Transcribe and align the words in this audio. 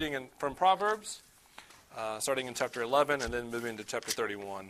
reading 0.00 0.14
in, 0.14 0.28
from 0.38 0.54
Proverbs, 0.54 1.22
uh, 1.96 2.20
starting 2.20 2.46
in 2.46 2.54
chapter 2.54 2.82
11 2.82 3.20
and 3.20 3.34
then 3.34 3.50
moving 3.50 3.76
to 3.76 3.82
chapter 3.82 4.12
31. 4.12 4.68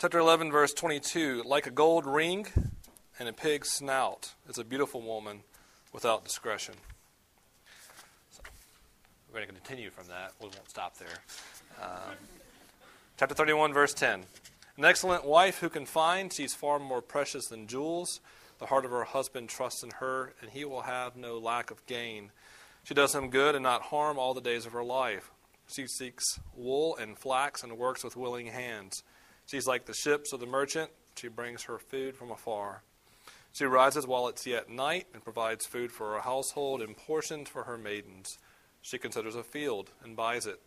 Chapter 0.00 0.18
11, 0.18 0.50
verse 0.50 0.72
22 0.72 1.44
Like 1.46 1.68
a 1.68 1.70
gold 1.70 2.04
ring 2.04 2.48
and 3.16 3.28
a 3.28 3.32
pig's 3.32 3.70
snout 3.70 4.34
is 4.48 4.58
a 4.58 4.64
beautiful 4.64 5.00
woman 5.00 5.44
without 5.92 6.24
discretion. 6.24 6.74
So, 8.32 8.42
we're 9.28 9.38
going 9.38 9.46
to 9.46 9.54
continue 9.54 9.90
from 9.90 10.08
that. 10.08 10.32
We 10.40 10.46
won't 10.46 10.68
stop 10.68 10.98
there. 10.98 11.20
Um, 11.80 12.16
chapter 13.20 13.36
31, 13.36 13.72
verse 13.72 13.94
10. 13.94 14.24
An 14.78 14.84
excellent 14.84 15.24
wife 15.24 15.60
who 15.60 15.68
can 15.68 15.86
find, 15.86 16.32
she's 16.32 16.56
far 16.56 16.80
more 16.80 17.00
precious 17.00 17.46
than 17.46 17.68
jewels. 17.68 18.18
The 18.58 18.66
heart 18.66 18.84
of 18.84 18.90
her 18.90 19.04
husband 19.04 19.48
trusts 19.48 19.84
in 19.84 19.90
her, 20.00 20.32
and 20.40 20.50
he 20.50 20.64
will 20.64 20.82
have 20.82 21.14
no 21.14 21.38
lack 21.38 21.70
of 21.70 21.86
gain. 21.86 22.32
She 22.84 22.94
does 22.94 23.14
him 23.14 23.30
good 23.30 23.54
and 23.54 23.62
not 23.62 23.82
harm 23.82 24.18
all 24.18 24.34
the 24.34 24.40
days 24.40 24.66
of 24.66 24.72
her 24.72 24.84
life. 24.84 25.30
She 25.66 25.86
seeks 25.86 26.38
wool 26.54 26.96
and 26.96 27.18
flax 27.18 27.62
and 27.62 27.78
works 27.78 28.04
with 28.04 28.16
willing 28.16 28.46
hands. 28.46 29.02
She's 29.46 29.66
like 29.66 29.86
the 29.86 29.94
ships 29.94 30.32
of 30.32 30.40
the 30.40 30.46
merchant. 30.46 30.90
She 31.16 31.28
brings 31.28 31.64
her 31.64 31.78
food 31.78 32.16
from 32.16 32.30
afar. 32.30 32.82
She 33.52 33.64
rises 33.64 34.06
while 34.06 34.28
it's 34.28 34.46
yet 34.46 34.68
night 34.68 35.06
and 35.14 35.24
provides 35.24 35.64
food 35.64 35.92
for 35.92 36.12
her 36.12 36.20
household 36.20 36.82
and 36.82 36.96
portions 36.96 37.48
for 37.48 37.64
her 37.64 37.78
maidens. 37.78 38.36
She 38.82 38.98
considers 38.98 39.36
a 39.36 39.42
field 39.42 39.90
and 40.02 40.16
buys 40.16 40.46
it. 40.46 40.60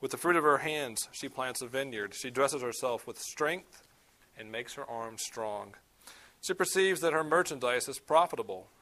With 0.00 0.12
the 0.12 0.16
fruit 0.16 0.36
of 0.36 0.44
her 0.44 0.58
hands, 0.58 1.08
she 1.12 1.28
plants 1.28 1.60
a 1.60 1.66
vineyard. 1.66 2.14
She 2.14 2.30
dresses 2.30 2.62
herself 2.62 3.06
with 3.06 3.18
strength 3.18 3.82
and 4.38 4.50
makes 4.50 4.74
her 4.74 4.88
arms 4.88 5.22
strong. 5.22 5.74
She 6.40 6.54
perceives 6.54 7.00
that 7.00 7.12
her 7.12 7.24
merchandise 7.24 7.88
is 7.88 7.98
profitable. 7.98 8.68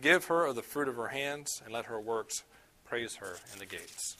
Give 0.00 0.24
her 0.26 0.46
of 0.46 0.56
the 0.56 0.62
fruit 0.62 0.88
of 0.88 0.96
her 0.96 1.08
hands, 1.08 1.60
and 1.62 1.74
let 1.74 1.86
her 1.86 2.00
works 2.00 2.44
praise 2.84 3.16
her 3.16 3.36
in 3.52 3.58
the 3.58 3.66
gates. 3.66 4.16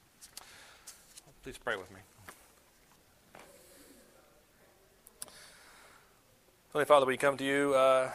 Please 1.42 1.56
pray 1.56 1.76
with 1.76 1.90
me. 1.90 2.00
Holy 6.74 6.84
Father, 6.84 7.06
we 7.06 7.16
come 7.16 7.38
to 7.38 7.44
you 7.44 7.74
uh, 7.74 8.10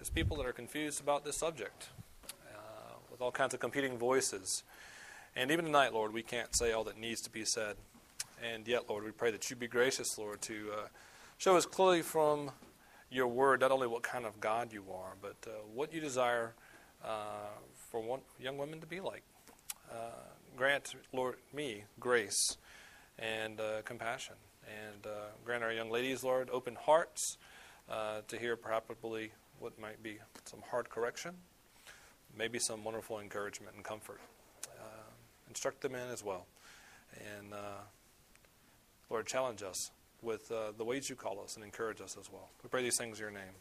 as 0.00 0.10
people 0.10 0.36
that 0.36 0.46
are 0.46 0.52
confused 0.52 1.00
about 1.00 1.24
this 1.24 1.36
subject, 1.36 1.88
uh, 2.54 2.94
with 3.10 3.20
all 3.20 3.32
kinds 3.32 3.52
of 3.52 3.58
competing 3.58 3.98
voices. 3.98 4.62
And 5.34 5.50
even 5.50 5.64
tonight, 5.64 5.92
Lord, 5.92 6.12
we 6.12 6.22
can't 6.22 6.54
say 6.54 6.72
all 6.72 6.84
that 6.84 6.98
needs 6.98 7.20
to 7.22 7.30
be 7.30 7.44
said. 7.44 7.76
And 8.40 8.66
yet, 8.68 8.88
Lord, 8.88 9.04
we 9.04 9.10
pray 9.10 9.32
that 9.32 9.50
you 9.50 9.56
be 9.56 9.66
gracious, 9.66 10.16
Lord, 10.18 10.40
to 10.42 10.70
uh, 10.72 10.86
show 11.36 11.56
us 11.56 11.66
clearly 11.66 12.02
from 12.02 12.52
your 13.10 13.26
word 13.26 13.60
not 13.60 13.72
only 13.72 13.88
what 13.88 14.04
kind 14.04 14.24
of 14.24 14.40
God 14.40 14.72
you 14.72 14.84
are, 14.94 15.14
but 15.20 15.36
uh, 15.46 15.50
what 15.74 15.92
you 15.92 16.00
desire 16.00 16.54
for 17.02 18.00
one, 18.00 18.20
young 18.40 18.58
women 18.58 18.80
to 18.80 18.86
be 18.86 19.00
like. 19.00 19.22
Uh, 19.90 20.10
grant, 20.56 20.94
Lord, 21.12 21.36
me 21.52 21.84
grace 21.98 22.56
and 23.18 23.60
uh, 23.60 23.82
compassion. 23.84 24.34
And 24.66 25.06
grant 25.44 25.62
our 25.62 25.72
young 25.72 25.90
ladies, 25.90 26.22
Lord, 26.22 26.50
open 26.52 26.74
hearts 26.74 27.38
to 27.88 28.38
hear 28.38 28.54
probably 28.54 29.32
what 29.58 29.78
might 29.80 30.02
be 30.02 30.18
some 30.44 30.60
hard 30.70 30.90
correction, 30.90 31.34
maybe 32.36 32.58
some 32.58 32.84
wonderful 32.84 33.18
encouragement 33.18 33.74
and 33.76 33.84
comfort. 33.84 34.20
instruct 35.48 35.80
them 35.80 35.94
in 35.94 36.10
as 36.10 36.22
well. 36.22 36.46
And 37.38 37.54
Lord, 39.08 39.26
challenge 39.26 39.62
us 39.62 39.90
with 40.22 40.50
uh, 40.50 40.72
the 40.76 40.84
ways 40.84 41.08
you 41.08 41.16
call 41.16 41.40
us 41.40 41.56
and 41.56 41.64
encourage 41.64 42.00
us 42.00 42.16
as 42.18 42.30
well. 42.30 42.50
We 42.62 42.68
pray 42.68 42.82
these 42.82 42.96
things 42.96 43.18
in 43.18 43.22
your 43.22 43.30
name. 43.30 43.54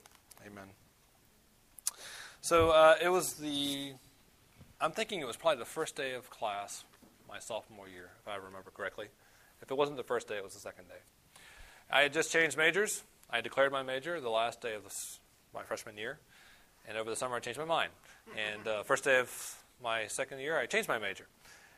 Amen. 0.45 0.67
So 2.47 2.69
uh, 2.69 2.95
it 3.01 3.09
was 3.09 3.33
the, 3.33 3.91
I'm 4.79 4.93
thinking 4.93 5.19
it 5.19 5.27
was 5.27 5.35
probably 5.35 5.59
the 5.59 5.65
first 5.65 5.97
day 5.97 6.13
of 6.13 6.29
class 6.29 6.85
my 7.27 7.39
sophomore 7.39 7.89
year, 7.89 8.11
if 8.21 8.27
I 8.29 8.37
remember 8.37 8.71
correctly. 8.73 9.07
If 9.61 9.69
it 9.69 9.75
wasn't 9.75 9.97
the 9.97 10.03
first 10.03 10.29
day, 10.29 10.37
it 10.37 10.45
was 10.45 10.53
the 10.53 10.61
second 10.61 10.87
day. 10.87 11.41
I 11.91 12.03
had 12.03 12.13
just 12.13 12.31
changed 12.31 12.55
majors. 12.55 13.03
I 13.29 13.41
declared 13.41 13.73
my 13.73 13.83
major 13.83 14.21
the 14.21 14.29
last 14.29 14.61
day 14.61 14.75
of 14.75 14.83
my 15.53 15.63
freshman 15.63 15.97
year. 15.97 16.19
And 16.87 16.97
over 16.97 17.09
the 17.09 17.17
summer, 17.17 17.35
I 17.35 17.41
changed 17.41 17.59
my 17.59 17.65
mind. 17.65 17.91
And 18.37 18.65
uh, 18.65 18.83
first 18.83 19.03
day 19.03 19.19
of 19.19 19.57
my 19.83 20.07
second 20.07 20.39
year, 20.39 20.57
I 20.57 20.67
changed 20.67 20.87
my 20.87 20.99
major. 20.99 21.27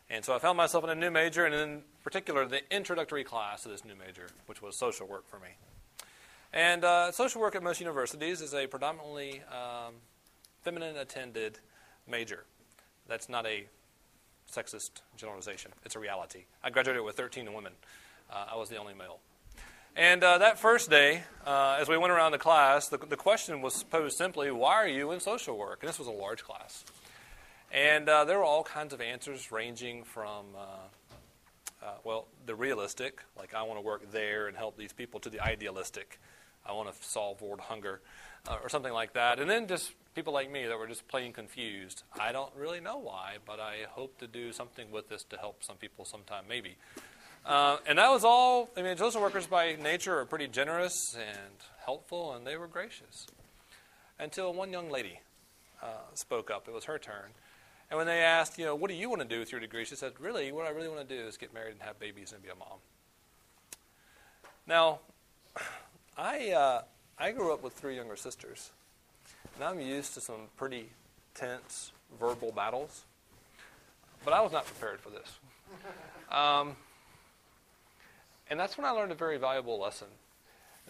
And 0.08 0.24
so 0.24 0.35
I 0.35 0.38
found 0.38 0.56
myself 0.56 0.84
in 0.84 0.91
a 0.91 0.96
new 0.96 1.09
major, 1.09 1.47
and 1.47 1.56
in 1.56 1.81
particular, 2.03 2.46
the 2.46 2.62
introductory 2.72 3.24
class 3.24 3.66
of 3.66 3.72
this 3.72 3.84
new 3.84 3.96
major, 3.96 4.28
which 4.46 4.62
was 4.62 4.78
social 4.78 5.08
work 5.08 5.28
for 5.28 5.40
me. 5.40 5.50
And 6.53 6.84
uh, 6.84 7.12
social 7.12 7.41
work 7.41 7.56
at 7.56 7.63
most 7.63 7.79
universities 7.79 8.40
is 8.40 8.53
a 8.53 8.68
predominantly 8.68 9.41
um, 9.52 9.96
feminine 10.69 10.97
attended 10.97 11.57
major. 12.07 12.46
That's 13.07 13.28
not 13.28 13.47
a 13.47 13.66
sexist 14.52 15.02
generalization, 15.18 15.72
it's 15.84 15.96
a 15.96 16.00
reality. 16.00 16.44
I 16.63 16.69
graduated 16.69 17.03
with 17.03 17.18
13 17.18 17.52
women, 17.52 17.74
uh, 18.31 18.46
I 18.52 18.56
was 18.56 18.69
the 18.69 18.78
only 18.78 18.94
male. 18.94 19.18
And 19.96 20.24
uh, 20.24 20.38
that 20.38 20.59
first 20.59 20.91
day, 20.91 21.24
uh, 21.44 21.78
as 21.81 21.90
we 21.90 21.97
went 21.97 22.13
around 22.13 22.34
the 22.34 22.38
class, 22.38 22.88
the, 22.88 23.00
the 23.00 23.16
question 23.16 23.63
was 23.63 23.81
posed 23.81 24.16
simply, 24.16 24.52
Why 24.52 24.75
are 24.75 24.88
you 24.88 25.09
in 25.12 25.19
social 25.19 25.58
work? 25.58 25.79
And 25.81 25.90
this 25.90 25.97
was 25.97 26.08
a 26.08 26.12
large 26.12 26.44
class. 26.44 26.85
And 27.72 28.08
uh, 28.08 28.25
there 28.25 28.38
were 28.38 28.44
all 28.44 28.63
kinds 28.63 28.94
of 28.94 29.02
answers 29.02 29.52
ranging 29.52 30.03
from, 30.03 30.46
uh, 30.56 31.84
uh, 31.84 31.94
well, 32.03 32.28
the 32.46 32.53
realistic, 32.53 33.24
like 33.35 33.56
I 33.56 33.63
want 33.63 33.79
to 33.79 33.84
work 33.84 34.12
there 34.12 34.46
and 34.47 34.56
help 34.56 34.78
these 34.78 34.94
people, 34.94 35.19
to 35.22 35.31
the 35.31 35.40
idealistic, 35.40 36.19
I 36.63 36.74
want 36.74 36.94
to 36.94 37.03
solve 37.03 37.41
world 37.41 37.59
hunger, 37.59 38.02
uh, 38.47 38.58
or 38.62 38.69
something 38.69 38.94
like 38.94 39.13
that. 39.13 39.40
And 39.40 39.50
then 39.50 39.68
just 39.68 39.94
people 40.19 40.34
like 40.34 40.52
me 40.52 40.66
that 40.66 40.78
were 40.78 40.85
just 40.85 41.07
plain 41.07 41.31
confused. 41.31 42.03
I 42.19 42.34
don't 42.34 42.52
really 42.57 42.81
know 42.81 42.97
why, 42.97 43.38
but 43.46 43.62
I 43.62 43.85
hope 43.90 44.18
to 44.19 44.28
do 44.28 44.52
something 44.52 44.91
with 44.91 45.07
this 45.07 45.24
to 45.30 45.38
help 45.38 45.63
some 45.63 45.78
people 45.78 46.03
sometime, 46.03 46.44
maybe. 46.50 46.75
Uh, 47.46 47.78
and 47.88 47.97
that 47.97 48.09
was 48.09 48.25
all. 48.25 48.69
I 48.75 48.81
mean, 48.81 48.97
social 48.97 49.22
workers 49.22 49.47
by 49.47 49.78
nature 49.81 50.19
are 50.19 50.25
pretty 50.25 50.50
generous 50.50 51.16
and 51.18 51.53
helpful, 51.85 52.34
and 52.34 52.46
they 52.46 52.58
were 52.58 52.68
gracious. 52.68 53.28
Until 54.19 54.52
one 54.52 54.74
young 54.74 54.90
lady 54.90 55.22
uh, 55.81 55.85
spoke 56.16 56.52
up. 56.52 56.68
It 56.68 56.74
was 56.74 56.84
her 56.84 57.00
turn. 57.00 57.31
And 57.90 57.97
when 57.97 58.06
they 58.06 58.19
asked, 58.19 58.59
you 58.59 58.66
know, 58.66 58.75
what 58.75 58.90
do 58.90 58.97
you 58.97 59.09
want 59.09 59.22
to 59.22 59.28
do 59.28 59.40
with 59.40 59.53
your 59.53 59.62
degree? 59.62 59.85
She 59.85 59.96
said, 59.96 60.12
really, 60.19 60.52
what 60.52 60.66
I 60.68 60.72
really 60.72 60.90
want 60.90 61.08
to 61.08 61.16
do 61.18 61.25
is 61.25 61.38
get 61.38 61.53
married 61.53 61.72
and 61.72 61.81
have 61.84 61.97
babies 61.97 62.34
and 62.34 62.44
be 62.44 62.50
a 62.50 62.56
mom. 62.56 62.79
Now, 64.67 64.99
I, 66.17 66.52
uh, 66.52 66.82
I 67.17 67.32
grew 67.32 67.53
up 67.53 67.64
with 67.64 67.72
three 67.72 67.96
younger 67.96 68.17
sisters, 68.17 68.72
and 69.59 69.67
I'm 69.67 69.82
used 69.82 70.14
to 70.14 70.22
some 70.22 70.47
pretty 70.56 70.90
tense 71.35 71.91
verbal 72.17 72.53
battles, 72.53 73.03
but 74.23 74.34
I 74.34 74.40
was 74.40 74.53
not 74.53 74.66
prepared 74.66 75.02
for 75.02 75.09
this. 75.09 75.40
Um, 76.32 76.78
and 78.50 78.58
that's 78.58 78.78
when 78.78 78.85
I 78.88 78.91
learned 78.91 79.11
a 79.11 79.16
very 79.16 79.38
valuable 79.38 79.78
lesson 79.78 80.08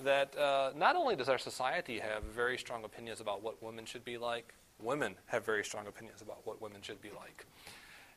that 0.04 0.38
uh, 0.38 0.72
not 0.78 0.96
only 0.96 1.16
does 1.16 1.30
our 1.30 1.40
society 1.40 1.98
have 1.98 2.24
very 2.24 2.60
strong 2.60 2.84
opinions 2.84 3.20
about 3.22 3.42
what 3.42 3.62
women 3.64 3.86
should 3.86 4.06
be 4.06 4.20
like, 4.20 4.54
women 4.80 5.16
have 5.26 5.44
very 5.44 5.64
strong 5.64 5.88
opinions 5.88 6.22
about 6.22 6.46
what 6.46 6.62
women 6.62 6.82
should 6.84 7.02
be 7.02 7.10
like. 7.10 7.48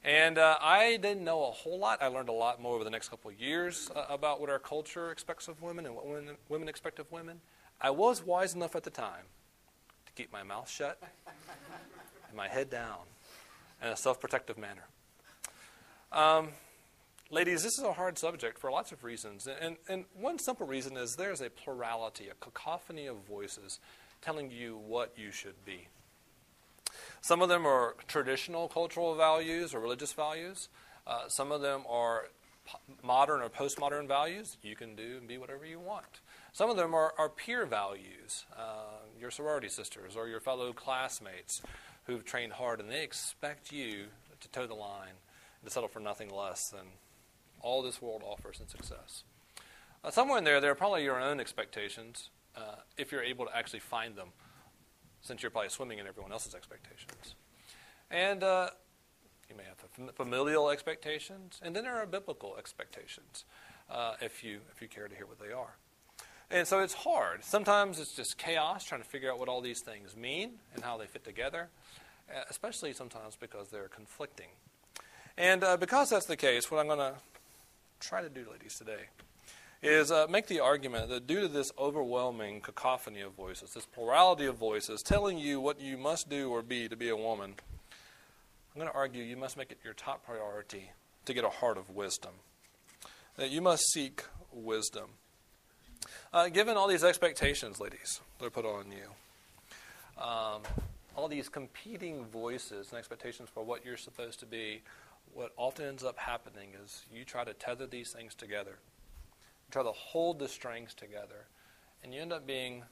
And 0.04 0.36
uh, 0.36 0.58
I 0.60 0.98
didn't 0.98 1.24
know 1.24 1.44
a 1.44 1.50
whole 1.50 1.78
lot. 1.78 2.02
I 2.02 2.08
learned 2.08 2.28
a 2.28 2.32
lot 2.32 2.60
more 2.60 2.74
over 2.74 2.84
the 2.84 2.90
next 2.90 3.08
couple 3.08 3.30
of 3.30 3.40
years 3.40 3.90
uh, 3.96 4.04
about 4.10 4.38
what 4.38 4.50
our 4.50 4.58
culture 4.58 5.10
expects 5.10 5.48
of 5.48 5.62
women 5.62 5.86
and 5.86 5.94
what 5.94 6.06
women, 6.06 6.36
women 6.50 6.68
expect 6.68 6.98
of 6.98 7.10
women. 7.10 7.40
I 7.80 7.88
was 7.88 8.22
wise 8.22 8.54
enough 8.54 8.76
at 8.76 8.82
the 8.82 8.90
time 8.90 9.24
to 10.14 10.22
keep 10.22 10.32
my 10.32 10.42
mouth 10.42 10.68
shut 10.70 10.98
and 12.28 12.36
my 12.36 12.48
head 12.48 12.70
down 12.70 12.98
in 13.82 13.88
a 13.88 13.96
self 13.96 14.20
protective 14.20 14.58
manner. 14.58 14.84
Um, 16.10 16.48
Ladies, 17.32 17.62
this 17.62 17.78
is 17.78 17.84
a 17.84 17.94
hard 17.94 18.18
subject 18.18 18.58
for 18.58 18.70
lots 18.70 18.92
of 18.92 19.04
reasons. 19.04 19.48
And, 19.48 19.78
and 19.88 20.04
one 20.14 20.38
simple 20.38 20.66
reason 20.66 20.98
is 20.98 21.16
there's 21.16 21.40
a 21.40 21.48
plurality, 21.48 22.28
a 22.28 22.34
cacophony 22.34 23.06
of 23.06 23.24
voices 23.26 23.80
telling 24.20 24.50
you 24.50 24.76
what 24.76 25.14
you 25.16 25.30
should 25.30 25.64
be. 25.64 25.88
Some 27.22 27.40
of 27.40 27.48
them 27.48 27.66
are 27.66 27.96
traditional 28.06 28.68
cultural 28.68 29.14
values 29.14 29.72
or 29.72 29.80
religious 29.80 30.12
values. 30.12 30.68
Uh, 31.06 31.26
some 31.28 31.52
of 31.52 31.62
them 31.62 31.84
are 31.88 32.26
modern 33.02 33.40
or 33.40 33.48
postmodern 33.48 34.06
values. 34.06 34.58
You 34.62 34.76
can 34.76 34.94
do 34.94 35.16
and 35.16 35.26
be 35.26 35.38
whatever 35.38 35.64
you 35.64 35.80
want. 35.80 36.20
Some 36.52 36.68
of 36.68 36.76
them 36.76 36.94
are, 36.94 37.14
are 37.16 37.30
peer 37.30 37.64
values, 37.64 38.44
uh, 38.56 39.06
your 39.18 39.30
sorority 39.30 39.68
sisters 39.68 40.16
or 40.16 40.28
your 40.28 40.40
fellow 40.40 40.72
classmates 40.72 41.62
who've 42.04 42.24
trained 42.24 42.52
hard 42.52 42.80
and 42.80 42.90
they 42.90 43.02
expect 43.02 43.72
you 43.72 44.06
to 44.40 44.48
toe 44.48 44.66
the 44.66 44.74
line 44.74 45.14
and 45.60 45.68
to 45.68 45.70
settle 45.70 45.88
for 45.88 46.00
nothing 46.00 46.28
less 46.28 46.68
than 46.68 46.86
all 47.62 47.82
this 47.82 48.02
world 48.02 48.22
offers 48.24 48.60
in 48.60 48.68
success. 48.68 49.24
Uh, 50.04 50.10
somewhere 50.10 50.38
in 50.38 50.44
there, 50.44 50.60
there 50.60 50.70
are 50.70 50.76
probably 50.76 51.04
your 51.04 51.20
own 51.20 51.40
expectations 51.40 52.28
uh, 52.56 52.76
if 52.98 53.12
you're 53.12 53.22
able 53.22 53.46
to 53.46 53.56
actually 53.56 53.80
find 53.80 54.16
them, 54.16 54.28
since 55.22 55.42
you're 55.42 55.50
probably 55.50 55.70
swimming 55.70 55.98
in 55.98 56.06
everyone 56.06 56.32
else's 56.32 56.54
expectations. 56.54 57.34
And 58.10 58.42
uh, 58.42 58.70
you 59.48 59.56
may 59.56 59.62
have 59.64 60.14
familial 60.16 60.68
expectations, 60.68 61.60
and 61.62 61.74
then 61.74 61.84
there 61.84 61.94
are 61.94 62.04
biblical 62.04 62.56
expectations, 62.58 63.44
uh, 63.90 64.14
if 64.20 64.44
you 64.44 64.60
if 64.74 64.82
you 64.82 64.88
care 64.88 65.08
to 65.08 65.14
hear 65.14 65.26
what 65.26 65.38
they 65.38 65.52
are. 65.52 65.76
And 66.52 66.68
so 66.68 66.80
it's 66.80 66.92
hard. 66.92 67.42
Sometimes 67.44 67.98
it's 67.98 68.14
just 68.14 68.36
chaos 68.36 68.84
trying 68.84 69.00
to 69.00 69.08
figure 69.08 69.32
out 69.32 69.38
what 69.38 69.48
all 69.48 69.62
these 69.62 69.80
things 69.80 70.14
mean 70.14 70.50
and 70.74 70.84
how 70.84 70.98
they 70.98 71.06
fit 71.06 71.24
together, 71.24 71.70
uh, 72.28 72.42
especially 72.50 72.92
sometimes 72.92 73.36
because 73.40 73.70
they're 73.70 73.88
conflicting. 73.88 74.48
And 75.38 75.64
uh, 75.64 75.78
because 75.78 76.10
that's 76.10 76.26
the 76.26 76.36
case, 76.36 76.70
what 76.70 76.78
I'm 76.78 76.88
going 76.88 76.98
to 76.98 77.14
try 78.00 78.20
to 78.20 78.28
do, 78.28 78.44
ladies, 78.52 78.76
today 78.76 79.04
is 79.82 80.12
uh, 80.12 80.26
make 80.28 80.46
the 80.46 80.60
argument 80.60 81.08
that 81.08 81.26
due 81.26 81.40
to 81.40 81.48
this 81.48 81.72
overwhelming 81.78 82.60
cacophony 82.60 83.22
of 83.22 83.32
voices, 83.32 83.70
this 83.72 83.86
plurality 83.86 84.44
of 84.44 84.56
voices 84.56 85.00
telling 85.00 85.38
you 85.38 85.58
what 85.58 85.80
you 85.80 85.96
must 85.96 86.28
do 86.28 86.50
or 86.50 86.60
be 86.60 86.86
to 86.86 86.96
be 86.96 87.08
a 87.08 87.16
woman, 87.16 87.54
I'm 88.74 88.78
going 88.78 88.92
to 88.92 88.94
argue 88.94 89.24
you 89.24 89.38
must 89.38 89.56
make 89.56 89.72
it 89.72 89.78
your 89.82 89.94
top 89.94 90.26
priority 90.26 90.90
to 91.24 91.32
get 91.32 91.44
a 91.44 91.48
heart 91.48 91.78
of 91.78 91.88
wisdom. 91.88 92.32
That 93.36 93.50
you 93.50 93.62
must 93.62 93.90
seek 93.90 94.24
wisdom. 94.52 95.12
Uh, 96.32 96.48
given 96.48 96.76
all 96.76 96.88
these 96.88 97.04
expectations, 97.04 97.80
ladies, 97.80 98.20
that 98.38 98.46
are 98.46 98.50
put 98.50 98.64
on 98.64 98.86
you, 98.90 100.22
um, 100.22 100.62
all 101.16 101.28
these 101.28 101.48
competing 101.48 102.24
voices 102.26 102.90
and 102.90 102.98
expectations 102.98 103.48
for 103.52 103.62
what 103.62 103.84
you're 103.84 103.96
supposed 103.96 104.40
to 104.40 104.46
be, 104.46 104.82
what 105.34 105.52
often 105.56 105.86
ends 105.86 106.04
up 106.04 106.18
happening 106.18 106.70
is 106.84 107.04
you 107.12 107.24
try 107.24 107.44
to 107.44 107.54
tether 107.54 107.86
these 107.86 108.10
things 108.10 108.34
together, 108.34 108.78
you 109.30 109.70
try 109.70 109.82
to 109.82 109.92
hold 109.92 110.38
the 110.38 110.48
strings 110.48 110.94
together, 110.94 111.46
and 112.02 112.14
you 112.14 112.20
end 112.20 112.32
up 112.32 112.46
being 112.46 112.82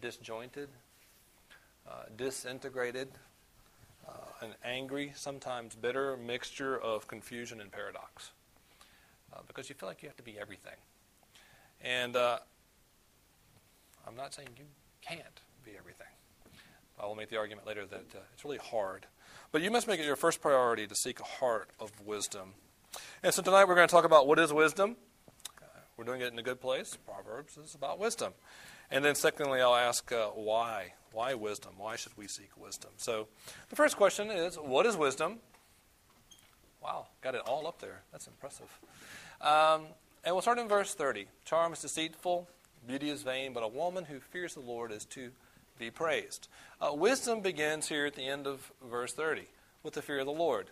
disjointed, 0.00 0.68
uh, 1.88 2.04
disintegrated, 2.16 3.08
uh, 4.08 4.44
an 4.44 4.54
angry, 4.64 5.12
sometimes 5.14 5.74
bitter 5.74 6.16
mixture 6.16 6.78
of 6.78 7.08
confusion 7.08 7.60
and 7.60 7.70
paradox. 7.70 8.30
Uh, 9.32 9.40
because 9.46 9.68
you 9.68 9.74
feel 9.74 9.88
like 9.88 10.02
you 10.02 10.08
have 10.08 10.16
to 10.16 10.22
be 10.22 10.38
everything. 10.38 10.76
And 11.86 12.16
uh, 12.16 12.38
I'm 14.06 14.16
not 14.16 14.34
saying 14.34 14.48
you 14.58 14.64
can't 15.00 15.40
be 15.64 15.72
everything. 15.78 16.06
I 16.98 17.06
will 17.06 17.14
make 17.14 17.30
the 17.30 17.36
argument 17.36 17.66
later 17.66 17.86
that 17.86 18.14
uh, 18.14 18.18
it's 18.34 18.44
really 18.44 18.58
hard 18.58 19.06
but 19.52 19.62
you 19.62 19.70
must 19.70 19.88
make 19.88 20.00
it 20.00 20.04
your 20.04 20.16
first 20.16 20.40
priority 20.40 20.86
to 20.86 20.94
seek 20.94 21.20
a 21.20 21.24
heart 21.24 21.70
of 21.80 21.90
wisdom. 22.04 22.54
And 23.22 23.32
so 23.32 23.42
tonight 23.42 23.66
we're 23.66 23.74
going 23.74 23.88
to 23.88 23.92
talk 23.92 24.04
about 24.04 24.26
what 24.26 24.38
is 24.38 24.52
wisdom. 24.52 24.96
Uh, 25.62 25.64
we're 25.96 26.04
doing 26.04 26.20
it 26.20 26.32
in 26.32 26.38
a 26.38 26.42
good 26.42 26.60
place. 26.60 26.96
Proverbs 27.06 27.56
is 27.56 27.74
about 27.74 27.98
wisdom. 27.98 28.32
And 28.90 29.04
then, 29.04 29.14
secondly, 29.14 29.60
I'll 29.60 29.74
ask 29.74 30.12
uh, 30.12 30.26
why. 30.26 30.92
Why 31.12 31.34
wisdom? 31.34 31.72
Why 31.78 31.96
should 31.96 32.12
we 32.16 32.28
seek 32.28 32.50
wisdom? 32.56 32.90
So, 32.98 33.28
the 33.70 33.76
first 33.76 33.96
question 33.96 34.30
is 34.30 34.56
what 34.56 34.86
is 34.86 34.96
wisdom? 34.96 35.38
Wow, 36.82 37.06
got 37.22 37.34
it 37.34 37.40
all 37.46 37.66
up 37.66 37.80
there. 37.80 38.02
That's 38.12 38.26
impressive. 38.26 38.78
Um, 39.40 39.86
and 40.26 40.34
we'll 40.34 40.42
start 40.42 40.58
in 40.58 40.66
verse 40.66 40.92
30. 40.92 41.26
Charm 41.44 41.72
is 41.72 41.80
deceitful, 41.80 42.48
beauty 42.84 43.10
is 43.10 43.22
vain, 43.22 43.52
but 43.52 43.62
a 43.62 43.68
woman 43.68 44.04
who 44.04 44.18
fears 44.18 44.54
the 44.54 44.60
Lord 44.60 44.90
is 44.90 45.04
to 45.06 45.30
be 45.78 45.88
praised. 45.88 46.48
Uh, 46.80 46.92
wisdom 46.92 47.40
begins 47.40 47.88
here 47.88 48.06
at 48.06 48.16
the 48.16 48.26
end 48.26 48.44
of 48.44 48.72
verse 48.84 49.12
30 49.12 49.42
with 49.84 49.94
the 49.94 50.02
fear 50.02 50.18
of 50.18 50.26
the 50.26 50.32
Lord. 50.32 50.70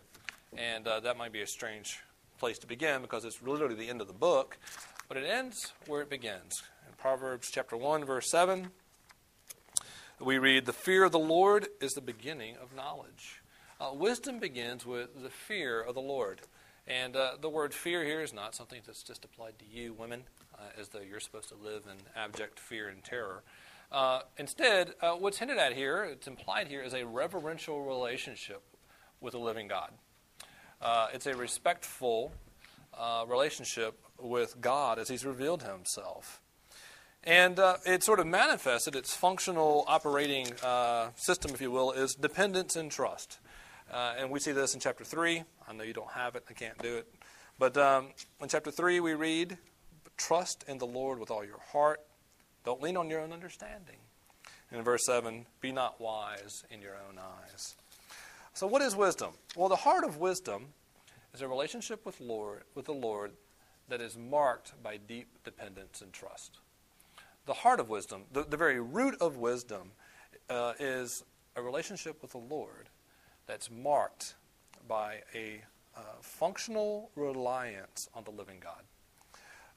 And 0.56 0.88
uh, 0.88 0.98
that 1.00 1.16
might 1.16 1.32
be 1.32 1.40
a 1.40 1.46
strange 1.46 2.00
place 2.40 2.58
to 2.58 2.66
begin 2.66 3.00
because 3.00 3.24
it's 3.24 3.40
literally 3.42 3.76
the 3.76 3.88
end 3.88 4.00
of 4.00 4.08
the 4.08 4.12
book, 4.12 4.58
but 5.06 5.16
it 5.16 5.24
ends 5.24 5.72
where 5.86 6.02
it 6.02 6.10
begins. 6.10 6.64
In 6.88 6.94
Proverbs 6.98 7.48
chapter 7.48 7.76
1, 7.76 8.04
verse 8.04 8.28
7, 8.28 8.70
we 10.18 10.36
read, 10.36 10.66
The 10.66 10.72
fear 10.72 11.04
of 11.04 11.12
the 11.12 11.18
Lord 11.20 11.68
is 11.80 11.92
the 11.92 12.00
beginning 12.00 12.56
of 12.60 12.74
knowledge. 12.74 13.40
Uh, 13.80 13.90
wisdom 13.94 14.40
begins 14.40 14.84
with 14.84 15.22
the 15.22 15.30
fear 15.30 15.80
of 15.80 15.94
the 15.94 16.00
Lord. 16.00 16.40
And 16.86 17.16
uh, 17.16 17.32
the 17.40 17.48
word 17.48 17.72
fear 17.72 18.04
here 18.04 18.20
is 18.20 18.34
not 18.34 18.54
something 18.54 18.80
that's 18.86 19.02
just 19.02 19.24
applied 19.24 19.58
to 19.58 19.64
you, 19.64 19.94
women, 19.94 20.24
uh, 20.54 20.64
as 20.78 20.88
though 20.88 21.00
you're 21.00 21.20
supposed 21.20 21.48
to 21.48 21.54
live 21.54 21.84
in 21.86 21.96
abject 22.14 22.60
fear 22.60 22.88
and 22.88 23.02
terror. 23.02 23.42
Uh, 23.90 24.20
instead, 24.36 24.92
uh, 25.00 25.12
what's 25.12 25.38
hinted 25.38 25.56
at 25.56 25.72
here, 25.72 26.04
it's 26.04 26.26
implied 26.26 26.68
here, 26.68 26.82
is 26.82 26.92
a 26.92 27.06
reverential 27.06 27.82
relationship 27.82 28.62
with 29.20 29.32
the 29.32 29.38
living 29.38 29.66
God. 29.66 29.92
Uh, 30.82 31.08
it's 31.14 31.26
a 31.26 31.34
respectful 31.34 32.32
uh, 32.98 33.24
relationship 33.26 33.98
with 34.20 34.60
God 34.60 34.98
as 34.98 35.08
He's 35.08 35.24
revealed 35.24 35.62
Himself. 35.62 36.42
And 37.26 37.58
it 37.86 38.02
sort 38.02 38.20
of 38.20 38.26
manifested, 38.26 38.94
its 38.94 39.16
functional 39.16 39.86
operating 39.88 40.44
system, 41.16 41.52
if 41.54 41.60
you 41.62 41.70
will, 41.70 41.90
is 41.90 42.14
dependence 42.14 42.76
and 42.76 42.90
trust. 42.90 43.38
And 43.92 44.30
we 44.30 44.40
see 44.40 44.52
this 44.52 44.74
in 44.74 44.80
chapter 44.80 45.04
3. 45.04 45.42
I 45.68 45.72
know 45.72 45.84
you 45.84 45.92
don't 45.92 46.10
have 46.12 46.36
it, 46.36 46.44
I 46.48 46.52
can't 46.52 46.78
do 46.78 46.96
it. 46.96 47.08
But 47.58 47.76
um, 47.76 48.08
in 48.40 48.48
chapter 48.48 48.70
3, 48.70 49.00
we 49.00 49.14
read, 49.14 49.58
Trust 50.16 50.64
in 50.68 50.78
the 50.78 50.86
Lord 50.86 51.18
with 51.18 51.30
all 51.30 51.44
your 51.44 51.60
heart 51.72 52.00
don't 52.64 52.80
lean 52.80 52.96
on 52.96 53.10
your 53.10 53.20
own 53.20 53.32
understanding. 53.32 53.98
And 54.70 54.78
in 54.78 54.84
verse 54.84 55.04
7, 55.04 55.46
be 55.60 55.70
not 55.70 56.00
wise 56.00 56.64
in 56.70 56.80
your 56.80 56.94
own 56.94 57.18
eyes. 57.18 57.76
So, 58.54 58.66
what 58.66 58.82
is 58.82 58.96
wisdom? 58.96 59.34
Well, 59.54 59.68
the 59.68 59.76
heart 59.76 60.04
of 60.04 60.18
wisdom 60.18 60.68
is 61.34 61.42
a 61.42 61.48
relationship 61.48 62.06
with, 62.06 62.20
Lord, 62.20 62.62
with 62.74 62.86
the 62.86 62.92
Lord 62.92 63.32
that 63.88 64.00
is 64.00 64.16
marked 64.16 64.82
by 64.82 64.96
deep 64.96 65.28
dependence 65.44 66.00
and 66.00 66.12
trust. 66.12 66.58
The 67.46 67.52
heart 67.52 67.80
of 67.80 67.90
wisdom, 67.90 68.22
the, 68.32 68.44
the 68.44 68.56
very 68.56 68.80
root 68.80 69.16
of 69.20 69.36
wisdom, 69.36 69.90
uh, 70.48 70.72
is 70.80 71.22
a 71.56 71.62
relationship 71.62 72.22
with 72.22 72.32
the 72.32 72.38
Lord 72.38 72.88
that's 73.46 73.70
marked 73.70 74.34
by 74.86 75.22
a 75.34 75.62
uh, 75.96 76.00
functional 76.20 77.10
reliance 77.14 78.08
on 78.14 78.24
the 78.24 78.30
living 78.30 78.58
God. 78.60 78.82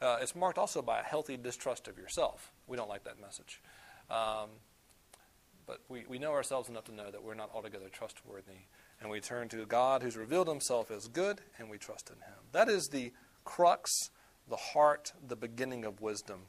Uh, 0.02 0.18
it's 0.22 0.36
marked 0.36 0.58
also 0.58 0.82
by 0.82 1.00
a 1.00 1.04
healthy 1.04 1.38
distrust 1.38 1.88
of 1.88 1.98
yourself. 1.98 2.52
We 2.68 2.78
don't 2.78 2.90
like 2.90 3.04
that 3.06 3.20
message. 3.20 3.62
Um, 4.10 4.50
but 5.66 5.82
we, 5.90 6.06
we 6.08 6.18
know 6.18 6.32
ourselves 6.32 6.70
enough 6.70 6.86
to 6.86 6.94
know 6.94 7.12
that 7.12 7.24
we're 7.24 7.34
not 7.34 7.52
altogether 7.54 7.90
trustworthy. 7.92 8.66
And 9.02 9.12
we 9.12 9.20
turn 9.20 9.50
to 9.50 9.66
God 9.66 10.02
who's 10.02 10.18
revealed 10.18 10.48
himself 10.48 10.90
as 10.90 11.08
good, 11.08 11.42
and 11.60 11.70
we 11.70 11.78
trust 11.78 12.10
in 12.10 12.16
him. 12.16 12.40
That 12.52 12.70
is 12.70 12.88
the 12.88 13.12
crux, 13.44 13.92
the 14.50 14.56
heart, 14.56 15.14
the 15.28 15.36
beginning 15.36 15.86
of 15.86 16.02
wisdom. 16.02 16.42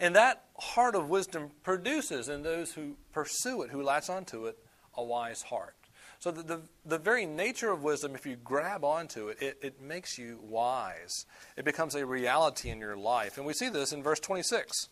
And 0.00 0.16
that 0.16 0.44
heart 0.58 0.94
of 0.94 1.08
wisdom 1.08 1.50
produces 1.62 2.28
in 2.28 2.42
those 2.42 2.72
who 2.72 2.96
pursue 3.12 3.62
it, 3.62 3.70
who 3.70 3.82
latch 3.82 4.08
onto 4.08 4.46
it, 4.46 4.58
a 4.94 5.04
wise 5.04 5.42
heart. 5.42 5.74
So 6.20 6.30
the, 6.30 6.42
the, 6.42 6.60
the, 6.84 6.98
very 6.98 7.24
nature 7.24 7.70
of 7.72 7.82
wisdom, 7.82 8.14
if 8.14 8.26
you 8.26 8.36
grab 8.36 8.84
onto 8.84 9.28
it, 9.28 9.38
it, 9.40 9.58
it 9.62 9.80
makes 9.80 10.18
you 10.18 10.38
wise. 10.42 11.24
It 11.56 11.64
becomes 11.64 11.94
a 11.94 12.04
reality 12.04 12.68
in 12.68 12.78
your 12.78 12.94
life. 12.94 13.38
And 13.38 13.46
we 13.46 13.54
see 13.54 13.70
this 13.70 13.90
in 13.90 14.02
verse 14.02 14.20
26. 14.20 14.90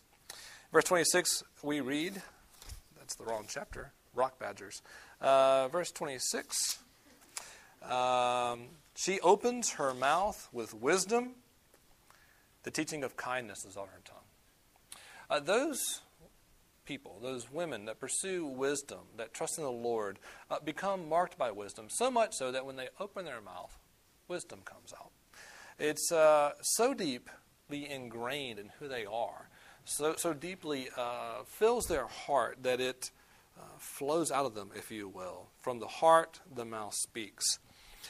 Verse 0.73 0.83
26, 0.85 1.43
we 1.61 1.81
read, 1.81 2.23
that's 2.97 3.13
the 3.13 3.25
wrong 3.25 3.45
chapter, 3.47 3.91
rock 4.15 4.39
badgers. 4.39 4.81
Uh, 5.21 5.67
verse 5.67 5.91
26, 5.91 6.79
um, 7.87 8.61
she 8.95 9.19
opens 9.19 9.73
her 9.73 9.93
mouth 9.93 10.49
with 10.51 10.73
wisdom. 10.73 11.35
The 12.63 12.71
teaching 12.71 13.03
of 13.03 13.17
kindness 13.17 13.65
is 13.65 13.77
on 13.77 13.87
her 13.87 14.01
tongue. 14.03 14.17
Uh, 15.29 15.39
those 15.39 16.01
people, 16.89 17.19
those 17.21 17.51
women 17.51 17.85
that 17.85 17.99
pursue 17.99 18.47
wisdom, 18.47 19.01
that 19.15 19.31
trust 19.31 19.59
in 19.59 19.63
the 19.63 19.69
Lord, 19.69 20.17
uh, 20.49 20.57
become 20.59 21.07
marked 21.07 21.37
by 21.37 21.51
wisdom, 21.51 21.85
so 21.87 22.09
much 22.09 22.33
so 22.33 22.51
that 22.51 22.65
when 22.65 22.77
they 22.77 22.89
open 22.99 23.25
their 23.25 23.41
mouth, 23.41 23.77
wisdom 24.27 24.61
comes 24.65 24.91
out. 24.99 25.11
It's 25.77 26.11
uh, 26.11 26.53
so 26.61 26.95
deeply 26.95 27.87
ingrained 27.87 28.57
in 28.57 28.71
who 28.79 28.87
they 28.87 29.05
are, 29.05 29.49
so, 29.85 30.15
so 30.17 30.33
deeply 30.33 30.87
uh, 30.97 31.43
fills 31.45 31.85
their 31.85 32.07
heart 32.07 32.57
that 32.63 32.81
it 32.81 33.11
uh, 33.55 33.61
flows 33.77 34.31
out 34.31 34.47
of 34.47 34.55
them, 34.55 34.71
if 34.75 34.89
you 34.89 35.07
will. 35.07 35.49
From 35.61 35.79
the 35.79 35.87
heart, 35.87 36.39
the 36.51 36.65
mouth 36.65 36.95
speaks. 36.95 37.59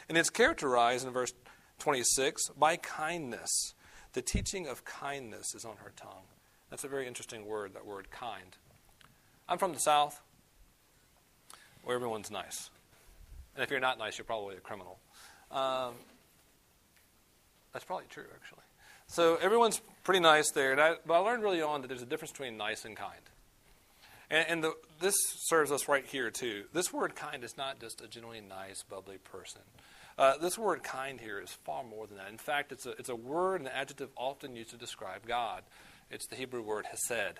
And 0.07 0.17
it's 0.17 0.29
characterized 0.29 1.05
in 1.05 1.11
verse 1.11 1.33
26, 1.79 2.51
by 2.57 2.77
kindness. 2.77 3.73
The 4.13 4.21
teaching 4.21 4.67
of 4.67 4.85
kindness 4.85 5.53
is 5.53 5.65
on 5.65 5.75
her 5.83 5.91
tongue. 5.97 6.27
That's 6.69 6.85
a 6.85 6.87
very 6.87 7.07
interesting 7.07 7.45
word, 7.45 7.73
that 7.73 7.85
word 7.85 8.09
kind. 8.09 8.55
I'm 9.49 9.57
from 9.57 9.73
the 9.73 9.79
South, 9.79 10.21
where 11.83 11.95
everyone's 11.95 12.29
nice. 12.29 12.69
And 13.55 13.63
if 13.63 13.71
you're 13.71 13.79
not 13.79 13.97
nice, 13.97 14.17
you're 14.17 14.25
probably 14.25 14.55
a 14.55 14.59
criminal. 14.59 14.99
Um, 15.51 15.95
that's 17.73 17.83
probably 17.83 18.05
true, 18.09 18.25
actually. 18.35 18.63
So 19.07 19.37
everyone's 19.37 19.81
pretty 20.03 20.19
nice 20.19 20.51
there. 20.51 20.79
I, 20.79 20.97
but 21.03 21.15
I 21.15 21.17
learned 21.17 21.41
really 21.41 21.63
on 21.63 21.81
that 21.81 21.87
there's 21.87 22.03
a 22.03 22.05
difference 22.05 22.31
between 22.31 22.57
nice 22.57 22.85
and 22.85 22.95
kind. 22.95 23.21
And, 24.29 24.45
and 24.47 24.63
the, 24.63 24.73
this 25.01 25.15
serves 25.47 25.71
us 25.71 25.87
right 25.87 26.05
here, 26.05 26.29
too. 26.29 26.65
This 26.71 26.93
word 26.93 27.15
kind 27.15 27.43
is 27.43 27.57
not 27.57 27.81
just 27.81 28.01
a 28.01 28.07
genuinely 28.07 28.47
nice, 28.47 28.83
bubbly 28.83 29.17
person. 29.17 29.61
Uh, 30.15 30.37
this 30.37 30.59
word 30.59 30.83
kind 30.83 31.19
here 31.19 31.39
is 31.39 31.49
far 31.49 31.83
more 31.83 32.05
than 32.05 32.17
that. 32.17 32.29
In 32.29 32.37
fact, 32.37 32.71
it's 32.71 32.85
a, 32.85 32.91
it's 32.91 33.09
a 33.09 33.15
word, 33.15 33.61
and 33.61 33.67
an 33.67 33.73
adjective 33.75 34.09
often 34.15 34.55
used 34.55 34.69
to 34.69 34.77
describe 34.77 35.25
God. 35.25 35.63
It's 36.11 36.27
the 36.27 36.35
Hebrew 36.35 36.61
word 36.61 36.85
hesed. 36.85 37.39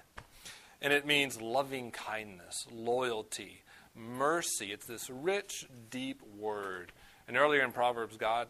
And 0.82 0.94
it 0.94 1.06
means 1.06 1.42
loving 1.42 1.92
kindness, 1.92 2.66
loyalty, 2.72 3.64
mercy. 3.96 4.72
It's 4.72 4.86
this 4.86 5.10
rich, 5.10 5.68
deep 5.90 6.22
word. 6.38 6.92
And 7.28 7.38
earlier 7.38 7.64
in 7.64 7.72
Proverbs, 7.72 8.18
God 8.18 8.48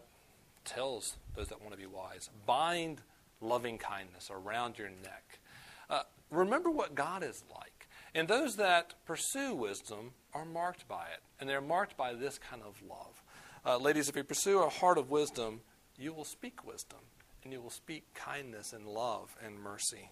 tells 0.64 1.16
those 1.34 1.48
that 1.48 1.60
want 1.60 1.72
to 1.72 1.78
be 1.78 1.86
wise 1.86 2.30
bind 2.46 3.00
loving 3.40 3.78
kindness 3.78 4.30
around 4.30 4.78
your 4.78 4.90
neck. 4.90 5.40
Uh, 5.88 6.02
remember 6.30 6.70
what 6.70 6.94
God 6.94 7.22
is 7.22 7.42
like. 7.54 7.88
And 8.14 8.28
those 8.28 8.56
that 8.56 8.94
pursue 9.06 9.54
wisdom 9.54 10.12
are 10.34 10.44
marked 10.44 10.88
by 10.88 11.04
it. 11.14 11.20
And 11.38 11.48
they're 11.48 11.60
marked 11.60 11.96
by 11.96 12.14
this 12.14 12.38
kind 12.38 12.62
of 12.62 12.74
love. 12.88 13.22
Uh, 13.64 13.78
ladies, 13.78 14.08
if 14.08 14.16
you 14.16 14.24
pursue 14.24 14.62
a 14.62 14.68
heart 14.68 14.98
of 14.98 15.10
wisdom, 15.10 15.60
you 15.96 16.12
will 16.12 16.24
speak 16.24 16.66
wisdom. 16.66 16.98
And 17.44 17.52
you 17.52 17.60
will 17.60 17.70
speak 17.70 18.12
kindness 18.14 18.72
and 18.72 18.86
love 18.86 19.36
and 19.44 19.58
mercy. 19.58 20.10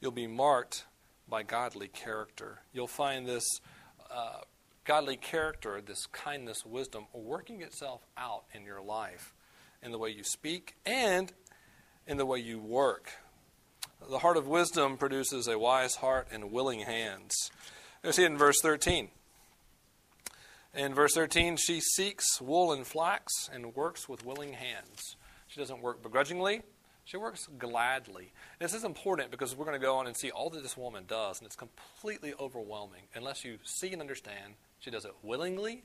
You'll 0.00 0.12
be 0.12 0.26
marked 0.26 0.84
by 1.28 1.42
godly 1.42 1.88
character. 1.88 2.60
You'll 2.72 2.86
find 2.86 3.26
this 3.26 3.60
uh, 4.10 4.40
godly 4.84 5.16
character, 5.16 5.80
this 5.84 6.06
kindness, 6.06 6.64
wisdom, 6.64 7.06
working 7.12 7.62
itself 7.62 8.06
out 8.16 8.44
in 8.54 8.64
your 8.64 8.80
life, 8.80 9.34
in 9.82 9.92
the 9.92 9.98
way 9.98 10.10
you 10.10 10.24
speak 10.24 10.76
and 10.86 11.32
in 12.06 12.16
the 12.16 12.26
way 12.26 12.38
you 12.38 12.58
work. 12.58 13.10
The 14.08 14.20
heart 14.20 14.36
of 14.36 14.46
wisdom 14.46 14.96
produces 14.96 15.48
a 15.48 15.58
wise 15.58 15.96
heart 15.96 16.28
and 16.30 16.52
willing 16.52 16.80
hands. 16.80 17.50
You 18.02 18.12
see 18.12 18.22
it 18.22 18.30
in 18.30 18.38
verse 18.38 18.60
13. 18.62 19.08
In 20.74 20.94
verse 20.94 21.14
13, 21.14 21.56
she 21.56 21.80
seeks 21.80 22.40
wool 22.40 22.72
and 22.72 22.86
flax 22.86 23.50
and 23.52 23.74
works 23.74 24.08
with 24.08 24.24
willing 24.24 24.52
hands. 24.52 25.16
She 25.48 25.58
doesn't 25.58 25.82
work 25.82 26.02
begrudgingly, 26.02 26.62
she 27.08 27.16
works 27.16 27.48
gladly. 27.58 28.34
This 28.58 28.74
is 28.74 28.84
important 28.84 29.30
because 29.30 29.56
we're 29.56 29.64
going 29.64 29.80
to 29.80 29.84
go 29.84 29.96
on 29.96 30.06
and 30.06 30.14
see 30.14 30.30
all 30.30 30.50
that 30.50 30.62
this 30.62 30.76
woman 30.76 31.04
does, 31.08 31.38
and 31.38 31.46
it's 31.46 31.56
completely 31.56 32.34
overwhelming 32.38 33.04
unless 33.14 33.46
you 33.46 33.56
see 33.64 33.94
and 33.94 34.02
understand. 34.02 34.52
She 34.78 34.90
does 34.90 35.06
it 35.06 35.14
willingly, 35.22 35.84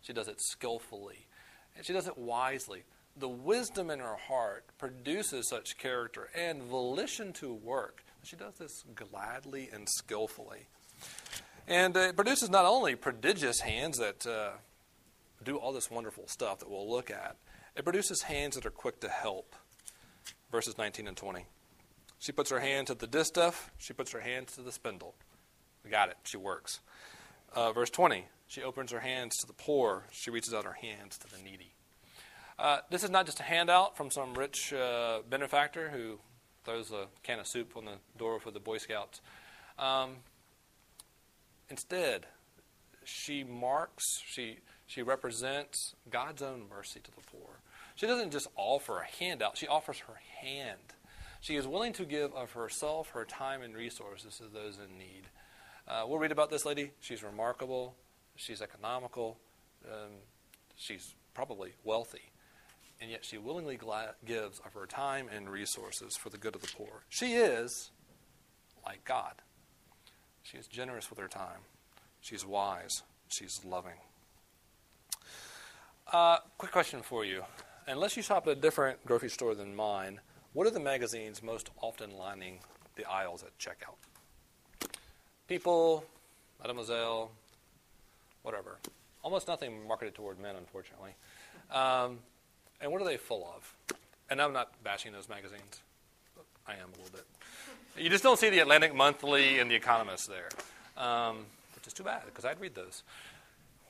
she 0.00 0.12
does 0.12 0.26
it 0.26 0.40
skillfully, 0.40 1.28
and 1.76 1.86
she 1.86 1.92
does 1.92 2.08
it 2.08 2.18
wisely. 2.18 2.82
The 3.16 3.28
wisdom 3.28 3.88
in 3.88 4.00
her 4.00 4.16
heart 4.16 4.64
produces 4.76 5.48
such 5.48 5.78
character 5.78 6.28
and 6.36 6.64
volition 6.64 7.32
to 7.34 7.54
work. 7.54 8.02
She 8.24 8.34
does 8.34 8.54
this 8.54 8.82
gladly 8.96 9.70
and 9.72 9.88
skillfully. 9.88 10.66
And 11.68 11.96
uh, 11.96 12.00
it 12.00 12.16
produces 12.16 12.50
not 12.50 12.64
only 12.64 12.96
prodigious 12.96 13.60
hands 13.60 13.98
that 13.98 14.26
uh, 14.26 14.50
do 15.44 15.56
all 15.56 15.72
this 15.72 15.88
wonderful 15.88 16.26
stuff 16.26 16.58
that 16.58 16.68
we'll 16.68 16.90
look 16.90 17.12
at, 17.12 17.36
it 17.76 17.84
produces 17.84 18.22
hands 18.22 18.56
that 18.56 18.66
are 18.66 18.70
quick 18.70 18.98
to 19.00 19.08
help 19.08 19.54
verses 20.54 20.78
19 20.78 21.08
and 21.08 21.16
20. 21.16 21.46
She 22.20 22.30
puts 22.30 22.48
her 22.50 22.60
hand 22.60 22.86
to 22.86 22.94
the 22.94 23.08
distaff, 23.08 23.72
she 23.76 23.92
puts 23.92 24.12
her 24.12 24.20
hand 24.20 24.46
to 24.46 24.60
the 24.60 24.70
spindle. 24.70 25.16
We 25.82 25.90
got 25.90 26.10
it, 26.10 26.16
she 26.22 26.36
works. 26.36 26.78
Uh, 27.52 27.72
verse 27.72 27.90
20, 27.90 28.26
she 28.46 28.62
opens 28.62 28.92
her 28.92 29.00
hands 29.00 29.36
to 29.38 29.48
the 29.48 29.52
poor, 29.52 30.04
she 30.12 30.30
reaches 30.30 30.54
out 30.54 30.64
her 30.64 30.74
hands 30.80 31.18
to 31.18 31.28
the 31.28 31.42
needy. 31.42 31.74
Uh, 32.56 32.78
this 32.88 33.02
is 33.02 33.10
not 33.10 33.26
just 33.26 33.40
a 33.40 33.42
handout 33.42 33.96
from 33.96 34.12
some 34.12 34.34
rich 34.34 34.72
uh, 34.72 35.22
benefactor 35.28 35.88
who 35.88 36.20
throws 36.64 36.92
a 36.92 37.06
can 37.24 37.40
of 37.40 37.48
soup 37.48 37.76
on 37.76 37.86
the 37.86 37.98
door 38.16 38.38
for 38.38 38.52
the 38.52 38.60
Boy 38.60 38.78
Scouts. 38.78 39.20
Um, 39.76 40.18
instead, 41.68 42.26
she 43.02 43.42
marks, 43.42 44.04
she, 44.24 44.58
she 44.86 45.02
represents 45.02 45.96
God's 46.08 46.42
own 46.42 46.66
mercy 46.70 47.00
to 47.00 47.10
the 47.10 47.22
poor. 47.22 47.58
She 47.94 48.06
doesn't 48.06 48.32
just 48.32 48.48
offer 48.56 49.00
a 49.00 49.24
handout, 49.24 49.56
she 49.56 49.68
offers 49.68 49.98
her 50.00 50.20
hand. 50.40 50.78
She 51.40 51.56
is 51.56 51.66
willing 51.66 51.92
to 51.94 52.04
give 52.04 52.32
of 52.32 52.52
herself, 52.52 53.10
her 53.10 53.24
time, 53.24 53.60
and 53.60 53.74
resources 53.74 54.38
to 54.38 54.44
those 54.44 54.78
in 54.78 54.98
need. 54.98 55.28
Uh, 55.86 56.04
we'll 56.08 56.18
read 56.18 56.32
about 56.32 56.50
this 56.50 56.64
lady. 56.64 56.92
She's 57.00 57.22
remarkable, 57.22 57.94
she's 58.34 58.62
economical, 58.62 59.36
um, 59.86 60.10
she's 60.74 61.14
probably 61.34 61.72
wealthy, 61.84 62.32
and 63.00 63.10
yet 63.10 63.24
she 63.24 63.36
willingly 63.36 63.78
gives 64.24 64.58
of 64.60 64.72
her 64.72 64.86
time 64.86 65.28
and 65.34 65.48
resources 65.50 66.16
for 66.16 66.30
the 66.30 66.38
good 66.38 66.54
of 66.54 66.62
the 66.62 66.72
poor. 66.74 67.02
She 67.10 67.34
is 67.34 67.90
like 68.86 69.04
God. 69.04 69.34
She 70.42 70.56
is 70.56 70.66
generous 70.66 71.10
with 71.10 71.18
her 71.18 71.28
time, 71.28 71.60
she's 72.20 72.44
wise, 72.44 73.02
she's 73.28 73.60
loving. 73.64 73.98
Uh, 76.12 76.38
quick 76.58 76.72
question 76.72 77.02
for 77.02 77.24
you 77.24 77.42
unless 77.86 78.16
you 78.16 78.22
shop 78.22 78.46
at 78.46 78.52
a 78.52 78.60
different 78.60 79.04
grocery 79.06 79.30
store 79.30 79.54
than 79.54 79.74
mine, 79.74 80.20
what 80.52 80.66
are 80.66 80.70
the 80.70 80.80
magazines 80.80 81.42
most 81.42 81.70
often 81.82 82.16
lining 82.16 82.60
the 82.96 83.04
aisles 83.10 83.42
at 83.42 83.56
checkout? 83.58 83.96
People, 85.48 86.04
Mademoiselle, 86.62 87.30
whatever. 88.42 88.78
Almost 89.22 89.48
nothing 89.48 89.86
marketed 89.86 90.14
toward 90.14 90.38
men, 90.38 90.54
unfortunately. 90.56 91.10
Um, 91.72 92.18
and 92.80 92.92
what 92.92 93.00
are 93.00 93.04
they 93.04 93.16
full 93.16 93.50
of? 93.56 93.96
And 94.30 94.40
I'm 94.40 94.52
not 94.52 94.70
bashing 94.82 95.12
those 95.12 95.28
magazines. 95.28 95.80
I 96.66 96.74
am 96.74 96.88
a 96.94 97.02
little 97.02 97.12
bit. 97.12 97.26
You 98.02 98.10
just 98.10 98.22
don't 98.22 98.38
see 98.38 98.50
the 98.50 98.60
Atlantic 98.60 98.94
Monthly 98.94 99.58
and 99.58 99.70
the 99.70 99.74
Economist 99.74 100.28
there, 100.28 100.48
um, 100.96 101.44
which 101.74 101.86
is 101.86 101.92
too 101.92 102.02
bad 102.02 102.22
because 102.26 102.44
I'd 102.44 102.60
read 102.60 102.74
those 102.74 103.02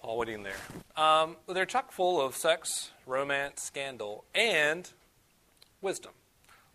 while 0.04 0.16
waiting 0.18 0.42
there. 0.42 0.56
Um, 0.96 1.37
they're 1.49 1.66
chock 1.66 1.92
full 1.92 2.20
of 2.20 2.37
sex, 2.37 2.90
romance, 3.06 3.62
scandal, 3.62 4.25
and 4.34 4.90
wisdom. 5.80 6.12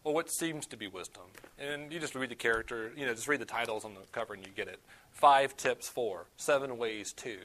Well, 0.03 0.13
what 0.13 0.31
seems 0.31 0.65
to 0.67 0.77
be 0.77 0.87
wisdom. 0.87 1.23
And 1.57 1.91
you 1.91 1.99
just 1.99 2.15
read 2.15 2.29
the 2.29 2.35
character, 2.35 2.91
you 2.95 3.05
know, 3.05 3.13
just 3.13 3.27
read 3.27 3.41
the 3.41 3.45
titles 3.45 3.85
on 3.85 3.93
the 3.93 4.01
cover 4.11 4.33
and 4.33 4.45
you 4.45 4.51
get 4.55 4.67
it. 4.67 4.79
Five 5.11 5.57
tips 5.57 5.87
for, 5.89 6.25
seven 6.37 6.77
ways 6.77 7.13
to. 7.13 7.37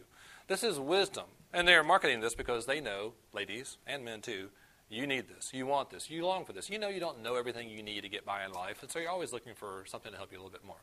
This 0.47 0.62
is 0.62 0.79
wisdom. 0.79 1.25
And 1.53 1.67
they're 1.67 1.85
marketing 1.85 2.21
this 2.21 2.35
because 2.35 2.67
they 2.67 2.81
know, 2.81 3.12
ladies 3.33 3.76
and 3.87 4.05
men 4.05 4.21
too, 4.21 4.49
you 4.88 5.07
need 5.07 5.29
this. 5.29 5.50
You 5.53 5.67
want 5.67 5.91
this. 5.91 6.11
You 6.11 6.25
long 6.25 6.45
for 6.45 6.53
this. 6.53 6.71
You 6.71 6.79
know 6.79 6.88
you 6.88 7.00
don't 7.00 7.23
know 7.23 7.35
everything 7.35 7.69
you 7.69 7.83
need 7.83 8.03
to 8.03 8.09
get 8.09 8.25
by 8.25 8.45
in 8.45 8.53
life, 8.53 8.83
and 8.83 8.91
so 8.91 8.99
you're 8.99 9.11
always 9.11 9.33
looking 9.33 9.55
for 9.55 9.85
something 9.87 10.12
to 10.12 10.19
help 10.19 10.31
you 10.31 10.38
a 10.38 10.41
little 10.41 10.53
bit 10.53 10.64
more. 10.64 10.76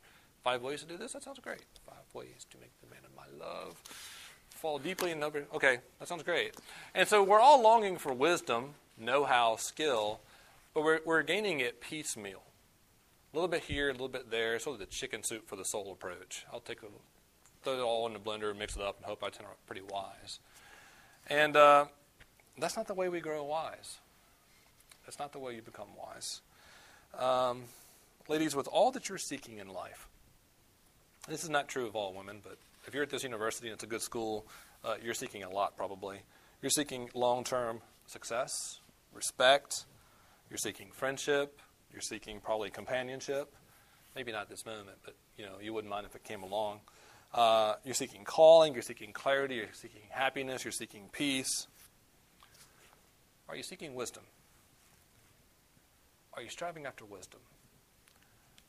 Five 0.43 0.61
ways 0.63 0.81
to 0.81 0.87
do 0.87 0.97
this? 0.97 1.13
That 1.13 1.23
sounds 1.23 1.39
great. 1.39 1.63
Five 1.85 2.03
ways 2.13 2.45
to 2.49 2.57
make 2.57 2.71
the 2.81 2.87
man 2.87 3.01
of 3.05 3.15
my 3.15 3.45
love 3.45 3.81
fall 4.61 4.77
deeply 4.77 5.09
in 5.09 5.19
number. 5.19 5.43
Okay, 5.55 5.79
that 5.97 6.07
sounds 6.07 6.21
great. 6.21 6.55
And 6.93 7.07
so 7.07 7.23
we're 7.23 7.39
all 7.39 7.63
longing 7.63 7.97
for 7.97 8.13
wisdom, 8.13 8.75
know 8.95 9.25
how, 9.25 9.55
skill, 9.55 10.19
but 10.75 10.83
we're, 10.83 10.99
we're 11.03 11.23
gaining 11.23 11.59
it 11.59 11.81
piecemeal. 11.81 12.43
A 13.33 13.35
little 13.35 13.47
bit 13.47 13.63
here, 13.63 13.89
a 13.89 13.91
little 13.91 14.07
bit 14.07 14.29
there, 14.29 14.59
sort 14.59 14.75
of 14.75 14.79
the 14.79 14.85
chicken 14.85 15.23
soup 15.23 15.47
for 15.47 15.55
the 15.55 15.65
soul 15.65 15.91
approach. 15.91 16.45
I'll 16.53 16.59
take 16.59 16.83
a, 16.83 16.87
throw 17.63 17.73
it 17.73 17.81
all 17.81 18.05
in 18.05 18.13
the 18.13 18.19
blender, 18.19 18.55
mix 18.55 18.75
it 18.75 18.83
up, 18.83 18.97
and 18.97 19.05
hope 19.05 19.23
I 19.23 19.29
turn 19.29 19.47
out 19.47 19.57
pretty 19.65 19.81
wise. 19.81 20.39
And 21.27 21.55
uh, 21.55 21.85
that's 22.59 22.77
not 22.77 22.87
the 22.87 22.93
way 22.93 23.09
we 23.09 23.19
grow 23.19 23.43
wise. 23.43 23.97
That's 25.05 25.17
not 25.17 25.33
the 25.33 25.39
way 25.39 25.55
you 25.55 25.63
become 25.63 25.87
wise. 25.97 26.41
Um, 27.17 27.63
ladies, 28.27 28.55
with 28.55 28.67
all 28.67 28.91
that 28.91 29.09
you're 29.09 29.17
seeking 29.17 29.57
in 29.57 29.69
life, 29.69 30.07
this 31.27 31.43
is 31.43 31.49
not 31.49 31.67
true 31.67 31.87
of 31.87 31.95
all 31.95 32.13
women, 32.13 32.41
but 32.43 32.57
if 32.87 32.93
you're 32.93 33.03
at 33.03 33.09
this 33.09 33.23
university 33.23 33.67
and 33.67 33.75
it's 33.75 33.83
a 33.83 33.87
good 33.87 34.01
school, 34.01 34.47
uh, 34.83 34.95
you're 35.03 35.13
seeking 35.13 35.43
a 35.43 35.49
lot 35.49 35.77
probably. 35.77 36.19
You're 36.61 36.69
seeking 36.69 37.09
long 37.13 37.43
term 37.43 37.81
success, 38.07 38.51
respect, 39.13 39.85
you're 40.49 40.57
seeking 40.57 40.89
friendship, 40.91 41.59
you're 41.91 42.01
seeking 42.01 42.39
probably 42.39 42.69
companionship. 42.69 43.53
Maybe 44.15 44.31
not 44.31 44.49
this 44.49 44.65
moment, 44.65 44.97
but 45.03 45.15
you 45.37 45.45
know, 45.45 45.53
you 45.61 45.73
wouldn't 45.73 45.89
mind 45.89 46.05
if 46.05 46.15
it 46.15 46.23
came 46.23 46.43
along. 46.43 46.81
Uh, 47.33 47.75
you're 47.85 47.93
seeking 47.93 48.25
calling, 48.25 48.73
you're 48.73 48.81
seeking 48.81 49.13
clarity, 49.13 49.55
you're 49.55 49.67
seeking 49.73 50.01
happiness, 50.09 50.65
you're 50.65 50.71
seeking 50.71 51.07
peace. 51.11 51.67
Are 53.47 53.55
you 53.55 53.63
seeking 53.63 53.95
wisdom? 53.95 54.23
Are 56.33 56.41
you 56.41 56.49
striving 56.49 56.85
after 56.85 57.05
wisdom? 57.05 57.39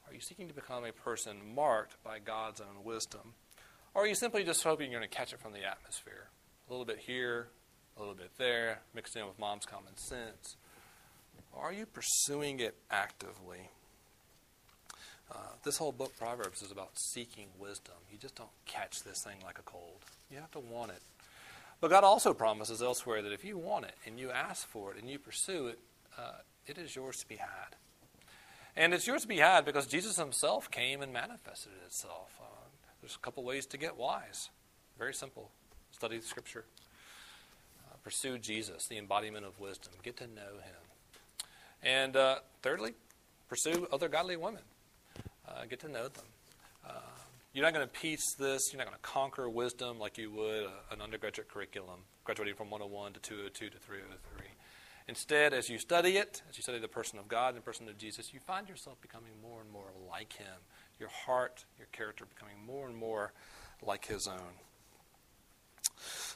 Are 0.06 0.14
you 0.14 0.20
seeking 0.20 0.48
to 0.48 0.54
become 0.54 0.84
a 0.84 0.92
person 0.92 1.36
marked 1.54 2.02
by 2.04 2.18
God's 2.18 2.60
own 2.60 2.84
wisdom? 2.84 3.34
Or 3.94 4.04
are 4.04 4.06
you 4.06 4.14
simply 4.14 4.44
just 4.44 4.62
hoping 4.62 4.90
you're 4.90 5.00
going 5.00 5.08
to 5.08 5.16
catch 5.16 5.32
it 5.32 5.40
from 5.40 5.52
the 5.52 5.64
atmosphere? 5.64 6.28
A 6.68 6.72
little 6.72 6.86
bit 6.86 6.98
here, 6.98 7.48
a 7.96 8.00
little 8.00 8.14
bit 8.14 8.30
there, 8.38 8.80
mixed 8.94 9.16
in 9.16 9.26
with 9.26 9.38
mom's 9.38 9.66
common 9.66 9.96
sense. 9.96 10.56
Or 11.52 11.64
Are 11.64 11.72
you 11.72 11.84
pursuing 11.84 12.60
it 12.60 12.74
actively? 12.90 13.70
Uh, 15.30 15.36
this 15.62 15.76
whole 15.76 15.92
book, 15.92 16.16
Proverbs, 16.18 16.62
is 16.62 16.70
about 16.70 16.90
seeking 16.94 17.48
wisdom. 17.58 17.94
You 18.10 18.18
just 18.18 18.34
don't 18.34 18.50
catch 18.66 19.02
this 19.02 19.22
thing 19.24 19.36
like 19.44 19.58
a 19.58 19.62
cold. 19.62 20.00
You 20.30 20.38
have 20.38 20.50
to 20.52 20.60
want 20.60 20.90
it. 20.92 21.02
But 21.80 21.90
God 21.90 22.04
also 22.04 22.32
promises 22.32 22.80
elsewhere 22.80 23.22
that 23.22 23.32
if 23.32 23.44
you 23.44 23.58
want 23.58 23.86
it 23.86 23.94
and 24.06 24.18
you 24.18 24.30
ask 24.30 24.66
for 24.68 24.92
it 24.92 25.00
and 25.00 25.10
you 25.10 25.18
pursue 25.18 25.68
it, 25.68 25.78
uh, 26.18 26.38
it 26.66 26.78
is 26.78 26.94
yours 26.94 27.16
to 27.18 27.28
be 27.28 27.36
had. 27.36 27.76
And 28.76 28.94
it's 28.94 29.06
yours 29.06 29.22
to 29.22 29.28
be 29.28 29.38
had 29.38 29.64
because 29.64 29.86
Jesus 29.86 30.16
himself 30.16 30.70
came 30.70 31.02
and 31.02 31.12
manifested 31.12 31.72
itself. 31.84 32.38
Uh, 32.40 32.61
there's 33.02 33.16
a 33.16 33.18
couple 33.18 33.42
ways 33.42 33.66
to 33.66 33.76
get 33.76 33.96
wise. 33.96 34.48
Very 34.98 35.12
simple. 35.12 35.50
Study 35.90 36.18
the 36.18 36.26
Scripture. 36.26 36.64
Uh, 37.84 37.96
pursue 38.04 38.38
Jesus, 38.38 38.86
the 38.86 38.96
embodiment 38.96 39.44
of 39.44 39.58
wisdom. 39.58 39.92
Get 40.02 40.16
to 40.18 40.26
know 40.28 40.52
him. 40.64 40.82
And 41.82 42.16
uh, 42.16 42.36
thirdly, 42.62 42.94
pursue 43.48 43.88
other 43.92 44.08
godly 44.08 44.36
women. 44.36 44.62
Uh, 45.46 45.64
get 45.68 45.80
to 45.80 45.88
know 45.88 46.04
them. 46.04 46.24
Uh, 46.86 46.92
you're 47.52 47.64
not 47.64 47.74
going 47.74 47.86
to 47.86 47.92
piece 47.92 48.34
this, 48.38 48.72
you're 48.72 48.78
not 48.78 48.86
going 48.86 48.96
to 48.96 49.02
conquer 49.02 49.50
wisdom 49.50 49.98
like 49.98 50.16
you 50.16 50.30
would 50.30 50.64
a, 50.64 50.94
an 50.94 51.02
undergraduate 51.02 51.48
curriculum, 51.48 52.00
graduating 52.24 52.54
from 52.54 52.70
101 52.70 53.14
to 53.14 53.20
202 53.20 53.68
to 53.68 53.78
303. 53.78 54.46
Instead, 55.08 55.52
as 55.52 55.68
you 55.68 55.78
study 55.78 56.16
it, 56.16 56.42
as 56.48 56.56
you 56.56 56.62
study 56.62 56.78
the 56.78 56.88
person 56.88 57.18
of 57.18 57.26
God 57.28 57.48
and 57.48 57.58
the 57.58 57.62
person 57.62 57.88
of 57.88 57.98
Jesus, 57.98 58.32
you 58.32 58.40
find 58.40 58.68
yourself 58.68 59.00
becoming 59.00 59.32
more 59.42 59.60
and 59.60 59.70
more 59.70 59.90
like 60.08 60.32
Him. 60.34 60.46
Your 60.98 61.08
heart, 61.08 61.64
your 61.78 61.88
character 61.92 62.24
becoming 62.24 62.56
more 62.64 62.86
and 62.86 62.96
more 62.96 63.32
like 63.82 64.06
His 64.06 64.26
own. 64.26 64.54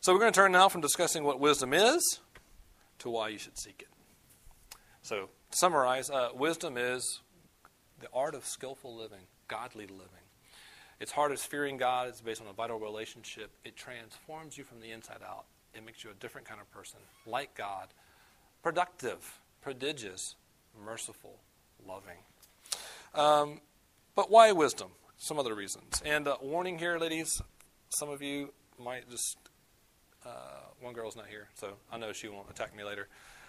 So 0.00 0.12
we're 0.12 0.20
going 0.20 0.32
to 0.32 0.36
turn 0.38 0.52
now 0.52 0.68
from 0.68 0.80
discussing 0.80 1.24
what 1.24 1.40
wisdom 1.40 1.72
is 1.72 2.20
to 3.00 3.10
why 3.10 3.28
you 3.28 3.38
should 3.38 3.58
seek 3.58 3.82
it. 3.82 3.88
So, 5.02 5.16
to 5.16 5.56
summarize, 5.56 6.10
uh, 6.10 6.30
wisdom 6.34 6.76
is 6.76 7.20
the 8.00 8.08
art 8.12 8.34
of 8.34 8.44
skillful 8.44 8.96
living, 8.96 9.22
godly 9.48 9.86
living. 9.86 10.26
Its 10.98 11.12
heart 11.12 11.32
is 11.32 11.42
fearing 11.42 11.76
God. 11.76 12.08
It's 12.08 12.20
based 12.20 12.40
on 12.40 12.48
a 12.48 12.52
vital 12.52 12.78
relationship. 12.78 13.50
It 13.64 13.76
transforms 13.76 14.56
you 14.56 14.64
from 14.64 14.80
the 14.80 14.90
inside 14.90 15.20
out. 15.26 15.44
It 15.74 15.84
makes 15.84 16.02
you 16.02 16.10
a 16.10 16.14
different 16.14 16.46
kind 16.46 16.60
of 16.60 16.70
person, 16.70 16.98
like 17.26 17.54
God, 17.54 17.88
productive, 18.62 19.40
prodigious, 19.60 20.36
merciful, 20.84 21.38
loving. 21.86 22.18
Um, 23.14 23.60
but 24.16 24.30
why 24.30 24.50
wisdom? 24.52 24.88
Some 25.18 25.38
other 25.38 25.54
reasons. 25.54 26.02
And 26.04 26.26
uh, 26.26 26.36
warning 26.42 26.78
here, 26.78 26.98
ladies, 26.98 27.40
some 27.90 28.08
of 28.08 28.22
you 28.22 28.52
might 28.82 29.08
just. 29.08 29.38
Uh, 30.24 30.30
one 30.80 30.92
girl's 30.92 31.14
not 31.14 31.26
here, 31.28 31.48
so 31.54 31.74
I 31.92 31.98
know 31.98 32.12
she 32.12 32.28
won't 32.28 32.50
attack 32.50 32.76
me 32.76 32.82
later. 32.82 33.06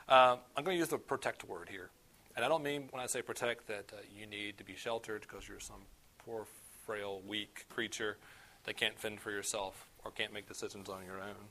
Um, 0.08 0.40
I'm 0.56 0.64
going 0.64 0.76
to 0.76 0.80
use 0.80 0.90
the 0.90 1.00
protect 1.00 1.44
word 1.44 1.70
here. 1.70 1.90
And 2.36 2.46
I 2.46 2.50
don't 2.50 2.64
mean 2.64 2.88
when 2.92 3.02
I 3.02 3.08
say 3.08 3.24
protect 3.24 3.68
that 3.68 3.92
uh, 3.92 3.98
you 4.16 4.28
need 4.28 4.60
to 4.60 4.64
be 4.64 4.76
sheltered 4.76 5.22
because 5.22 5.48
you're 5.48 5.60
some 5.60 5.82
poor, 6.24 6.46
frail, 6.86 7.22
weak 7.28 7.66
creature 7.70 8.18
that 8.66 8.78
can't 8.78 8.98
fend 9.00 9.20
for 9.20 9.32
yourself 9.32 9.88
or 10.06 10.12
can't 10.12 10.32
make 10.32 10.48
decisions 10.48 10.88
on 10.88 11.04
your 11.04 11.16
own. 11.16 11.48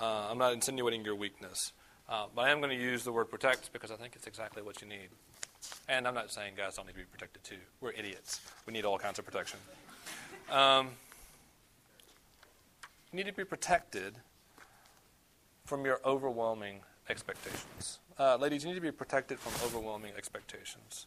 Uh, 0.00 0.28
I'm 0.30 0.38
not 0.38 0.52
insinuating 0.52 1.04
your 1.04 1.14
weakness. 1.14 1.72
Uh, 2.08 2.26
but 2.34 2.42
I 2.42 2.50
am 2.50 2.60
going 2.60 2.76
to 2.76 2.82
use 2.82 3.04
the 3.04 3.12
word 3.12 3.30
protect 3.30 3.72
because 3.72 3.92
I 3.92 3.94
think 3.94 4.16
it's 4.16 4.26
exactly 4.26 4.62
what 4.62 4.82
you 4.82 4.88
need. 4.88 5.10
And 5.88 6.06
I'm 6.06 6.14
not 6.14 6.30
saying 6.30 6.54
guys 6.56 6.76
don't 6.76 6.86
need 6.86 6.92
to 6.92 6.98
be 6.98 7.04
protected 7.04 7.44
too. 7.44 7.56
We're 7.80 7.92
idiots. 7.92 8.40
We 8.66 8.72
need 8.72 8.84
all 8.84 8.98
kinds 8.98 9.18
of 9.18 9.24
protection. 9.24 9.58
Um, 10.50 10.90
you 13.12 13.16
need 13.16 13.26
to 13.26 13.32
be 13.32 13.44
protected 13.44 14.14
from 15.64 15.84
your 15.84 16.00
overwhelming 16.04 16.80
expectations. 17.08 17.98
Uh, 18.18 18.36
ladies, 18.36 18.62
you 18.62 18.68
need 18.70 18.76
to 18.76 18.80
be 18.80 18.92
protected 18.92 19.38
from 19.38 19.52
overwhelming 19.66 20.12
expectations. 20.16 21.06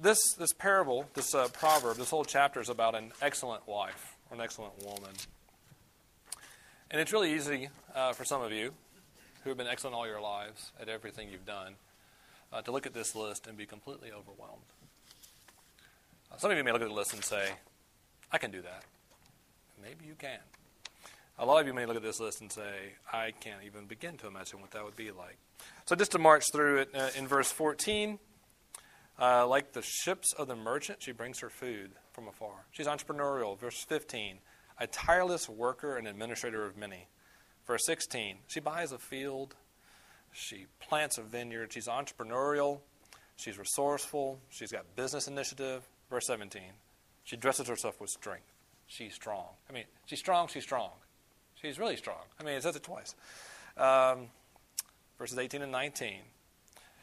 This, 0.00 0.18
this 0.34 0.52
parable, 0.52 1.06
this 1.14 1.34
uh, 1.34 1.48
proverb, 1.52 1.96
this 1.96 2.10
whole 2.10 2.24
chapter 2.24 2.60
is 2.60 2.68
about 2.68 2.94
an 2.94 3.12
excellent 3.22 3.66
wife 3.68 4.16
or 4.30 4.36
an 4.36 4.40
excellent 4.40 4.72
woman. 4.84 5.10
And 6.90 7.00
it's 7.00 7.12
really 7.12 7.34
easy 7.34 7.68
uh, 7.94 8.12
for 8.12 8.24
some 8.24 8.42
of 8.42 8.52
you 8.52 8.72
who 9.42 9.50
have 9.50 9.56
been 9.56 9.66
excellent 9.66 9.94
all 9.94 10.06
your 10.06 10.20
lives 10.20 10.72
at 10.80 10.88
everything 10.88 11.28
you've 11.30 11.46
done, 11.46 11.74
uh, 12.52 12.62
to 12.62 12.72
look 12.72 12.86
at 12.86 12.94
this 12.94 13.14
list 13.14 13.46
and 13.46 13.56
be 13.56 13.66
completely 13.66 14.10
overwhelmed. 14.12 14.62
Uh, 16.30 16.36
some 16.36 16.50
of 16.50 16.56
you 16.56 16.64
may 16.64 16.72
look 16.72 16.82
at 16.82 16.88
the 16.88 16.94
list 16.94 17.12
and 17.12 17.24
say, 17.24 17.50
I 18.32 18.38
can 18.38 18.50
do 18.50 18.62
that. 18.62 18.84
Maybe 19.82 20.06
you 20.06 20.14
can. 20.18 20.38
A 21.38 21.44
lot 21.44 21.60
of 21.60 21.66
you 21.66 21.74
may 21.74 21.84
look 21.84 21.96
at 21.96 22.02
this 22.02 22.20
list 22.20 22.40
and 22.40 22.50
say, 22.50 22.92
I 23.12 23.32
can't 23.32 23.64
even 23.66 23.86
begin 23.86 24.16
to 24.18 24.28
imagine 24.28 24.60
what 24.60 24.70
that 24.70 24.84
would 24.84 24.96
be 24.96 25.10
like. 25.10 25.36
So, 25.86 25.96
just 25.96 26.12
to 26.12 26.18
march 26.18 26.44
through 26.52 26.78
it, 26.78 26.90
uh, 26.94 27.08
in 27.16 27.26
verse 27.26 27.50
14, 27.50 28.18
uh, 29.20 29.46
like 29.46 29.72
the 29.72 29.82
ships 29.82 30.32
of 30.32 30.48
the 30.48 30.56
merchant, 30.56 31.02
she 31.02 31.12
brings 31.12 31.40
her 31.40 31.50
food 31.50 31.92
from 32.12 32.28
afar. 32.28 32.66
She's 32.70 32.86
entrepreneurial. 32.86 33.58
Verse 33.58 33.84
15, 33.88 34.38
a 34.78 34.86
tireless 34.86 35.48
worker 35.48 35.96
and 35.96 36.06
administrator 36.06 36.64
of 36.64 36.76
many. 36.76 37.08
Verse 37.66 37.84
16, 37.86 38.36
she 38.46 38.60
buys 38.60 38.92
a 38.92 38.98
field, 38.98 39.54
she 40.34 40.66
plants 40.80 41.16
a 41.16 41.22
vineyard, 41.22 41.72
she's 41.72 41.86
entrepreneurial, 41.86 42.80
she's 43.36 43.56
resourceful, 43.56 44.40
she's 44.50 44.72
got 44.72 44.96
business 44.96 45.28
initiative. 45.28 45.82
Verse 46.10 46.26
17, 46.26 46.62
she 47.22 47.36
dresses 47.36 47.68
herself 47.68 48.00
with 48.00 48.10
strength. 48.10 48.52
She's 48.86 49.14
strong. 49.14 49.46
I 49.70 49.72
mean, 49.72 49.84
she's 50.06 50.18
strong, 50.18 50.48
she's 50.48 50.64
strong. 50.64 50.90
She's 51.54 51.78
really 51.78 51.96
strong. 51.96 52.20
I 52.38 52.42
mean, 52.42 52.54
it 52.54 52.62
says 52.62 52.76
it 52.76 52.82
twice. 52.82 53.14
Um, 53.78 54.26
verses 55.18 55.38
18 55.38 55.62
and 55.62 55.72
19. 55.72 56.16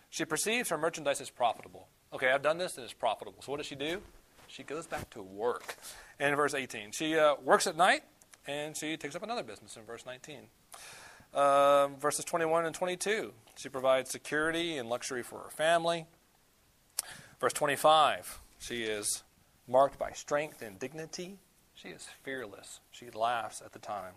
She 0.10 0.26
perceives 0.26 0.70
her 0.70 0.78
merchandise 0.78 1.22
is 1.22 1.30
profitable. 1.30 1.88
Okay, 2.14 2.30
I've 2.30 2.44
done 2.44 2.58
this 2.58 2.76
and 2.76 2.84
it's 2.84 2.94
profitable. 2.94 3.42
So 3.42 3.52
what 3.52 3.58
does 3.58 3.68
she 3.68 3.76
do? 3.76 4.02
She 4.48 4.64
goes 4.64 4.86
back 4.86 5.10
to 5.12 5.22
work. 5.24 5.78
And 6.20 6.30
in 6.30 6.36
verse 6.36 6.54
18, 6.54 6.92
she 6.92 7.18
uh, 7.18 7.36
works 7.42 7.66
at 7.66 7.78
night 7.78 8.04
and 8.46 8.76
she 8.76 8.98
takes 8.98 9.16
up 9.16 9.24
another 9.24 9.44
business 9.44 9.78
in 9.78 9.84
verse 9.84 10.06
19. 10.06 10.42
Um, 11.34 11.96
verses 11.98 12.26
21 12.26 12.66
and 12.66 12.76
22, 12.76 13.32
she 13.56 13.70
provides 13.70 14.10
security 14.10 14.78
and 14.78 14.90
luxury 14.90 15.24
for 15.24 15.40
her 15.40 15.50
family. 15.50 16.06
Verse 17.40 17.54
25, 17.54 18.40
she 18.60 18.84
is 18.84 19.24
marked 19.68 19.98
by 19.98 20.12
strength 20.12 20.62
and 20.62 20.78
dignity. 20.78 21.38
She 21.74 21.88
is 21.90 22.08
fearless. 22.24 22.82
She 22.92 23.10
laughs 23.10 23.62
at 23.66 23.72
the 23.72 23.80
time 23.80 24.14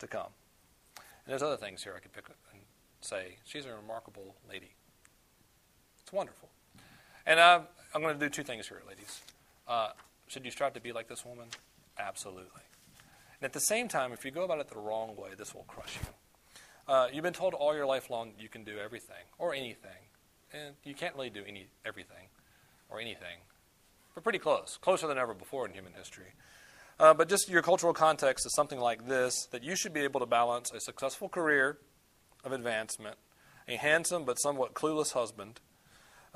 to 0.00 0.06
come. 0.06 0.30
And 0.96 1.32
there's 1.32 1.42
other 1.42 1.56
things 1.56 1.84
here 1.84 1.94
I 1.96 2.00
could 2.00 2.12
pick 2.12 2.28
up 2.28 2.36
and 2.52 2.62
say. 3.00 3.36
She's 3.44 3.64
a 3.64 3.74
remarkable 3.74 4.34
lady. 4.48 4.74
It's 6.02 6.12
wonderful. 6.12 6.48
And 7.26 7.38
uh, 7.38 7.60
I'm 7.94 8.02
going 8.02 8.18
to 8.18 8.20
do 8.20 8.28
two 8.28 8.42
things 8.42 8.66
here, 8.68 8.82
ladies. 8.88 9.20
Uh, 9.68 9.90
should 10.26 10.44
you 10.44 10.50
strive 10.50 10.72
to 10.74 10.80
be 10.80 10.92
like 10.92 11.08
this 11.08 11.24
woman? 11.24 11.46
Absolutely. 11.98 12.62
And 13.40 13.46
at 13.46 13.52
the 13.52 13.60
same 13.60 13.88
time, 13.88 14.12
if 14.12 14.24
you 14.24 14.30
go 14.30 14.42
about 14.42 14.58
it 14.58 14.68
the 14.68 14.78
wrong 14.78 15.14
way, 15.16 15.30
this 15.38 15.54
will 15.54 15.64
crush 15.64 15.96
you. 16.00 16.08
Uh, 16.90 17.06
you've 17.12 17.22
been 17.22 17.32
told 17.32 17.54
all 17.54 17.72
your 17.72 17.86
life 17.86 18.10
long 18.10 18.32
you 18.36 18.48
can 18.48 18.64
do 18.64 18.76
everything 18.76 19.24
or 19.38 19.54
anything, 19.54 20.10
and 20.52 20.74
you 20.82 20.92
can't 20.92 21.14
really 21.14 21.30
do 21.30 21.44
any 21.46 21.68
everything 21.84 22.26
or 22.88 22.98
anything, 22.98 23.38
but 24.12 24.24
pretty 24.24 24.40
close, 24.40 24.76
closer 24.82 25.06
than 25.06 25.16
ever 25.16 25.32
before 25.32 25.64
in 25.66 25.72
human 25.72 25.92
history. 25.92 26.32
Uh, 26.98 27.14
but 27.14 27.28
just 27.28 27.48
your 27.48 27.62
cultural 27.62 27.94
context 27.94 28.44
is 28.44 28.52
something 28.56 28.80
like 28.80 29.06
this: 29.06 29.46
that 29.52 29.62
you 29.62 29.76
should 29.76 29.94
be 29.94 30.00
able 30.00 30.18
to 30.18 30.26
balance 30.26 30.72
a 30.72 30.80
successful 30.80 31.28
career 31.28 31.78
of 32.44 32.50
advancement, 32.50 33.16
a 33.68 33.76
handsome 33.76 34.24
but 34.24 34.40
somewhat 34.40 34.74
clueless 34.74 35.12
husband. 35.12 35.60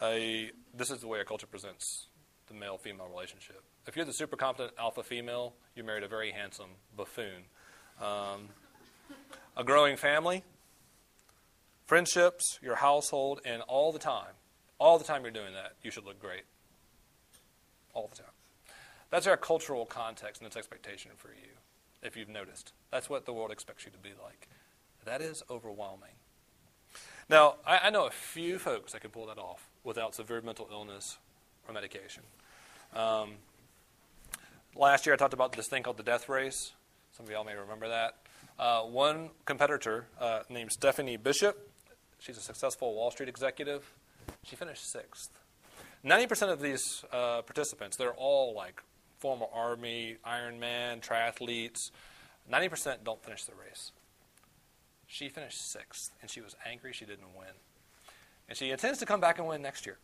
A 0.01 0.53
this 0.73 0.89
is 0.89 1.01
the 1.01 1.09
way 1.09 1.19
our 1.19 1.25
culture 1.25 1.49
presents 1.49 2.07
the 2.47 2.55
male-female 2.55 3.09
relationship 3.09 3.65
if 3.87 3.97
you're 3.97 4.05
the 4.05 4.13
super 4.13 4.37
competent 4.37 4.73
alpha 4.79 5.03
female, 5.03 5.55
you 5.75 5.85
married 5.85 6.05
a 6.05 6.09
very 6.09 6.31
handsome 6.31 6.71
buffoon. 6.97 7.45
Um, 8.01 8.49
a 9.57 9.65
growing 9.65 9.97
family, 9.97 10.45
friendships, 11.87 12.59
your 12.63 12.77
household, 12.77 13.41
and 13.45 13.63
all 13.63 13.93
the 13.93 13.99
time, 13.99 14.35
all 14.79 14.99
the 14.99 15.05
time 15.05 15.23
you're 15.23 15.31
doing 15.31 15.53
that, 15.55 15.75
you 15.83 15.91
should 15.91 16.05
look 16.05 16.21
great. 16.21 16.43
All 17.93 18.09
the 18.09 18.17
time. 18.17 18.33
That's 19.11 19.27
our 19.27 19.37
cultural 19.37 19.87
context 19.87 20.41
and 20.41 20.47
its 20.47 20.57
expectation 20.57 21.13
for 21.17 21.29
you, 21.29 21.53
if 22.03 22.17
you've 22.17 22.29
noticed. 22.29 22.73
That's 22.91 23.09
what 23.09 23.27
the 23.27 23.33
world 23.33 23.53
expects 23.53 23.85
you 23.85 23.93
to 23.93 23.99
be 23.99 24.11
like. 24.23 24.49
That 25.05 25.21
is 25.21 25.43
overwhelming. 25.49 26.17
Now, 27.29 27.57
I, 27.67 27.79
I 27.85 27.91
know 27.91 28.07
a 28.07 28.11
few 28.11 28.59
folks 28.59 28.93
that 28.93 29.01
can 29.01 29.11
pull 29.11 29.27
that 29.27 29.39
off 29.39 29.69
without 29.85 30.15
severe 30.15 30.41
mental 30.41 30.69
illness 30.73 31.19
or 31.69 31.75
medication. 31.75 32.23
Um, 32.95 33.35
Last 34.77 35.07
year 35.07 35.15
I 35.15 35.17
talked 35.17 35.35
about 35.35 35.53
this 35.53 35.69
thing 35.69 35.85
called 35.85 35.99
the 35.99 36.03
death 36.03 36.29
race. 36.29 36.73
Some 37.17 37.27
of 37.27 37.31
y'all 37.31 37.45
may 37.45 37.55
remember 37.55 37.89
that. 37.89 38.17
Uh, 38.59 38.83
one 38.83 39.31
competitor 39.45 40.07
uh, 40.21 40.41
named 40.49 40.71
Stephanie 40.71 41.17
Bishop, 41.17 41.71
she's 42.19 42.37
a 42.37 42.41
successful 42.41 42.95
Wall 42.95 43.11
Street 43.11 43.29
executive. 43.29 43.93
She 44.45 44.57
finished 44.57 44.91
sixth. 44.91 45.31
90% 46.05 46.53
of 46.53 46.61
these 46.61 47.05
uh, 47.13 47.43
participants, 47.43 47.97
they're 47.97 48.15
all 48.15 48.55
like 48.55 48.83
former 49.19 49.47
Army, 49.53 50.17
Ironman, 50.27 51.01
triathletes. 51.01 51.91
90% 52.53 52.99
don't 53.05 53.23
finish 53.25 53.45
the 53.45 53.55
race. 53.55 53.93
She 55.07 55.29
finished 55.29 55.71
sixth, 55.71 56.13
and 56.21 56.31
she 56.31 56.41
was 56.41 56.55
angry 56.67 56.93
she 56.93 57.07
didn't 57.07 57.35
win. 57.37 57.55
And 58.49 58.59
she 58.59 58.71
intends 58.71 58.99
to 58.99 59.07
come 59.07 59.21
back 59.21 59.39
and 59.39 59.49
win 59.49 59.63
next 59.63 59.87
year. 59.87 59.99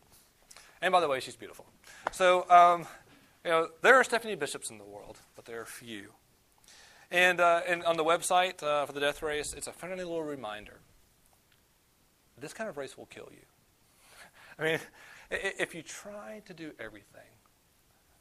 And 0.81 0.91
by 0.91 0.99
the 0.99 1.07
way, 1.07 1.19
she's 1.19 1.35
beautiful. 1.35 1.65
So, 2.11 2.49
um, 2.49 2.87
you 3.45 3.51
know, 3.51 3.69
there 3.81 3.95
are 3.95 4.03
Stephanie 4.03 4.35
Bishops 4.35 4.69
in 4.71 4.79
the 4.79 4.83
world, 4.83 5.19
but 5.35 5.45
there 5.45 5.61
are 5.61 5.65
few. 5.65 6.13
And, 7.11 7.41
uh, 7.41 7.61
and 7.67 7.83
on 7.83 7.97
the 7.97 8.05
website 8.05 8.63
uh, 8.63 8.85
for 8.85 8.93
the 8.93 9.01
death 9.01 9.21
race, 9.21 9.53
it's 9.53 9.67
a 9.67 9.73
friendly 9.73 10.05
little 10.05 10.23
reminder. 10.23 10.79
This 12.39 12.53
kind 12.53 12.69
of 12.69 12.77
race 12.77 12.97
will 12.97 13.07
kill 13.07 13.27
you. 13.31 13.45
I 14.59 14.63
mean, 14.63 14.79
if 15.29 15.75
you 15.75 15.83
try 15.83 16.41
to 16.45 16.53
do 16.53 16.71
everything, 16.79 17.29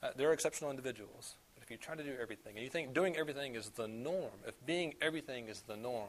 uh, 0.02 0.08
there 0.16 0.28
are 0.28 0.32
exceptional 0.32 0.70
individuals, 0.70 1.36
but 1.54 1.62
if 1.62 1.70
you 1.70 1.76
try 1.76 1.94
to 1.94 2.02
do 2.02 2.14
everything, 2.20 2.56
and 2.56 2.64
you 2.64 2.70
think 2.70 2.92
doing 2.92 3.16
everything 3.16 3.54
is 3.54 3.68
the 3.70 3.86
norm, 3.86 4.32
if 4.46 4.54
being 4.66 4.94
everything 5.00 5.48
is 5.48 5.60
the 5.62 5.76
norm, 5.76 6.08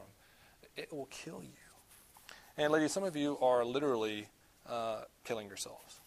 it 0.76 0.92
will 0.92 1.06
kill 1.06 1.40
you. 1.42 2.34
And 2.56 2.72
ladies, 2.72 2.92
some 2.92 3.04
of 3.04 3.14
you 3.14 3.38
are 3.40 3.64
literally 3.64 4.26
uh, 4.68 5.02
killing 5.24 5.46
yourselves. 5.46 6.00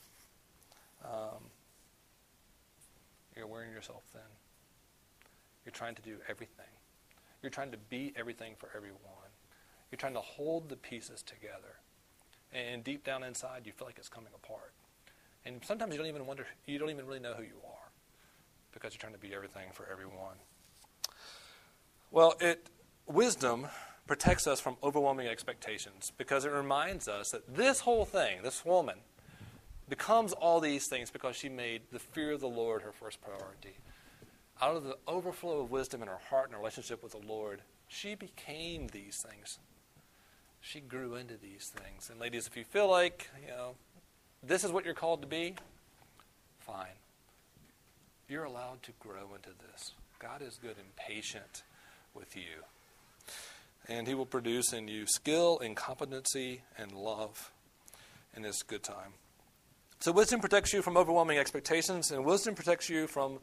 Um, 1.03 1.49
you're 3.35 3.47
wearing 3.47 3.71
yourself 3.71 4.03
thin. 4.11 4.21
You're 5.65 5.71
trying 5.71 5.95
to 5.95 6.01
do 6.01 6.17
everything. 6.29 6.65
You're 7.41 7.49
trying 7.49 7.71
to 7.71 7.77
be 7.77 8.13
everything 8.15 8.53
for 8.57 8.69
everyone. 8.75 8.99
You're 9.91 9.97
trying 9.97 10.13
to 10.13 10.21
hold 10.21 10.69
the 10.69 10.75
pieces 10.75 11.21
together. 11.21 11.79
And 12.53 12.83
deep 12.83 13.03
down 13.03 13.23
inside, 13.23 13.63
you 13.65 13.71
feel 13.71 13.87
like 13.87 13.97
it's 13.97 14.09
coming 14.09 14.31
apart. 14.35 14.73
And 15.45 15.63
sometimes 15.63 15.93
you 15.93 15.97
don't 15.97 16.07
even 16.07 16.25
wonder, 16.25 16.47
you 16.65 16.79
don't 16.79 16.89
even 16.89 17.05
really 17.05 17.19
know 17.19 17.33
who 17.33 17.43
you 17.43 17.59
are 17.67 17.91
because 18.71 18.93
you're 18.93 18.99
trying 18.99 19.13
to 19.13 19.19
be 19.19 19.33
everything 19.33 19.67
for 19.73 19.87
everyone. 19.91 20.37
Well, 22.11 22.35
it 22.39 22.69
wisdom 23.07 23.67
protects 24.07 24.47
us 24.47 24.59
from 24.59 24.77
overwhelming 24.83 25.27
expectations 25.27 26.11
because 26.17 26.45
it 26.45 26.51
reminds 26.51 27.07
us 27.07 27.31
that 27.31 27.55
this 27.55 27.81
whole 27.81 28.05
thing, 28.05 28.39
this 28.43 28.65
woman, 28.65 28.99
becomes 29.89 30.33
all 30.33 30.59
these 30.59 30.87
things 30.87 31.11
because 31.11 31.35
she 31.35 31.49
made 31.49 31.81
the 31.91 31.99
fear 31.99 32.31
of 32.33 32.41
the 32.41 32.47
Lord 32.47 32.81
her 32.81 32.91
first 32.91 33.19
priority. 33.21 33.77
Out 34.61 34.77
of 34.77 34.83
the 34.83 34.97
overflow 35.07 35.59
of 35.59 35.71
wisdom 35.71 36.01
in 36.01 36.07
her 36.07 36.19
heart 36.29 36.45
and 36.45 36.53
her 36.53 36.59
relationship 36.59 37.03
with 37.03 37.11
the 37.11 37.27
Lord, 37.27 37.61
she 37.87 38.15
became 38.15 38.87
these 38.87 39.17
things. 39.17 39.59
She 40.61 40.79
grew 40.79 41.15
into 41.15 41.35
these 41.35 41.71
things. 41.75 42.09
And 42.09 42.19
ladies, 42.19 42.47
if 42.47 42.57
you 42.57 42.63
feel 42.63 42.89
like, 42.89 43.29
you 43.41 43.49
know, 43.49 43.75
this 44.41 44.63
is 44.63 44.71
what 44.71 44.85
you're 44.85 44.93
called 44.93 45.21
to 45.21 45.27
be, 45.27 45.55
fine. 46.59 46.87
You're 48.27 48.45
allowed 48.45 48.81
to 48.83 48.91
grow 48.99 49.35
into 49.35 49.49
this. 49.71 49.93
God 50.19 50.41
is 50.41 50.57
good 50.61 50.77
and 50.77 50.95
patient 50.95 51.63
with 52.13 52.35
you. 52.35 52.63
And 53.87 54.07
He 54.07 54.15
will 54.15 54.25
produce 54.25 54.73
in 54.73 54.87
you 54.87 55.05
skill 55.05 55.59
and 55.59 55.75
competency 55.75 56.61
and 56.77 56.91
love 56.91 57.51
in 58.35 58.41
this 58.41 58.63
good 58.63 58.81
time. 58.81 59.13
So, 59.99 60.11
wisdom 60.11 60.39
protects 60.39 60.73
you 60.73 60.81
from 60.81 60.97
overwhelming 60.97 61.37
expectations, 61.37 62.11
and 62.11 62.25
wisdom 62.25 62.55
protects 62.55 62.89
you 62.89 63.07
from 63.07 63.39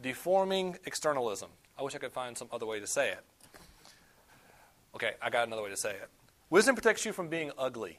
deforming 0.00 0.78
externalism. 0.84 1.50
I 1.78 1.82
wish 1.82 1.94
I 1.94 1.98
could 1.98 2.12
find 2.12 2.36
some 2.36 2.48
other 2.52 2.66
way 2.66 2.80
to 2.80 2.86
say 2.86 3.10
it. 3.10 3.24
Okay, 4.94 5.12
I 5.20 5.30
got 5.30 5.46
another 5.46 5.62
way 5.62 5.70
to 5.70 5.76
say 5.76 5.90
it. 5.90 6.08
Wisdom 6.50 6.74
protects 6.76 7.04
you 7.04 7.12
from 7.12 7.28
being 7.28 7.50
ugly. 7.58 7.98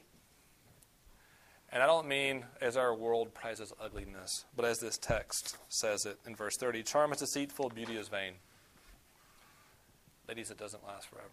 And 1.70 1.82
I 1.82 1.86
don't 1.86 2.06
mean 2.06 2.46
as 2.60 2.76
our 2.76 2.94
world 2.94 3.34
prizes 3.34 3.72
ugliness, 3.80 4.44
but 4.54 4.64
as 4.64 4.78
this 4.78 4.96
text 4.96 5.58
says 5.68 6.06
it 6.06 6.18
in 6.26 6.34
verse 6.34 6.56
30 6.56 6.82
charm 6.84 7.12
is 7.12 7.18
deceitful, 7.18 7.70
beauty 7.70 7.96
is 7.96 8.08
vain. 8.08 8.34
Ladies, 10.28 10.50
it 10.50 10.58
doesn't 10.58 10.86
last 10.86 11.08
forever. 11.08 11.28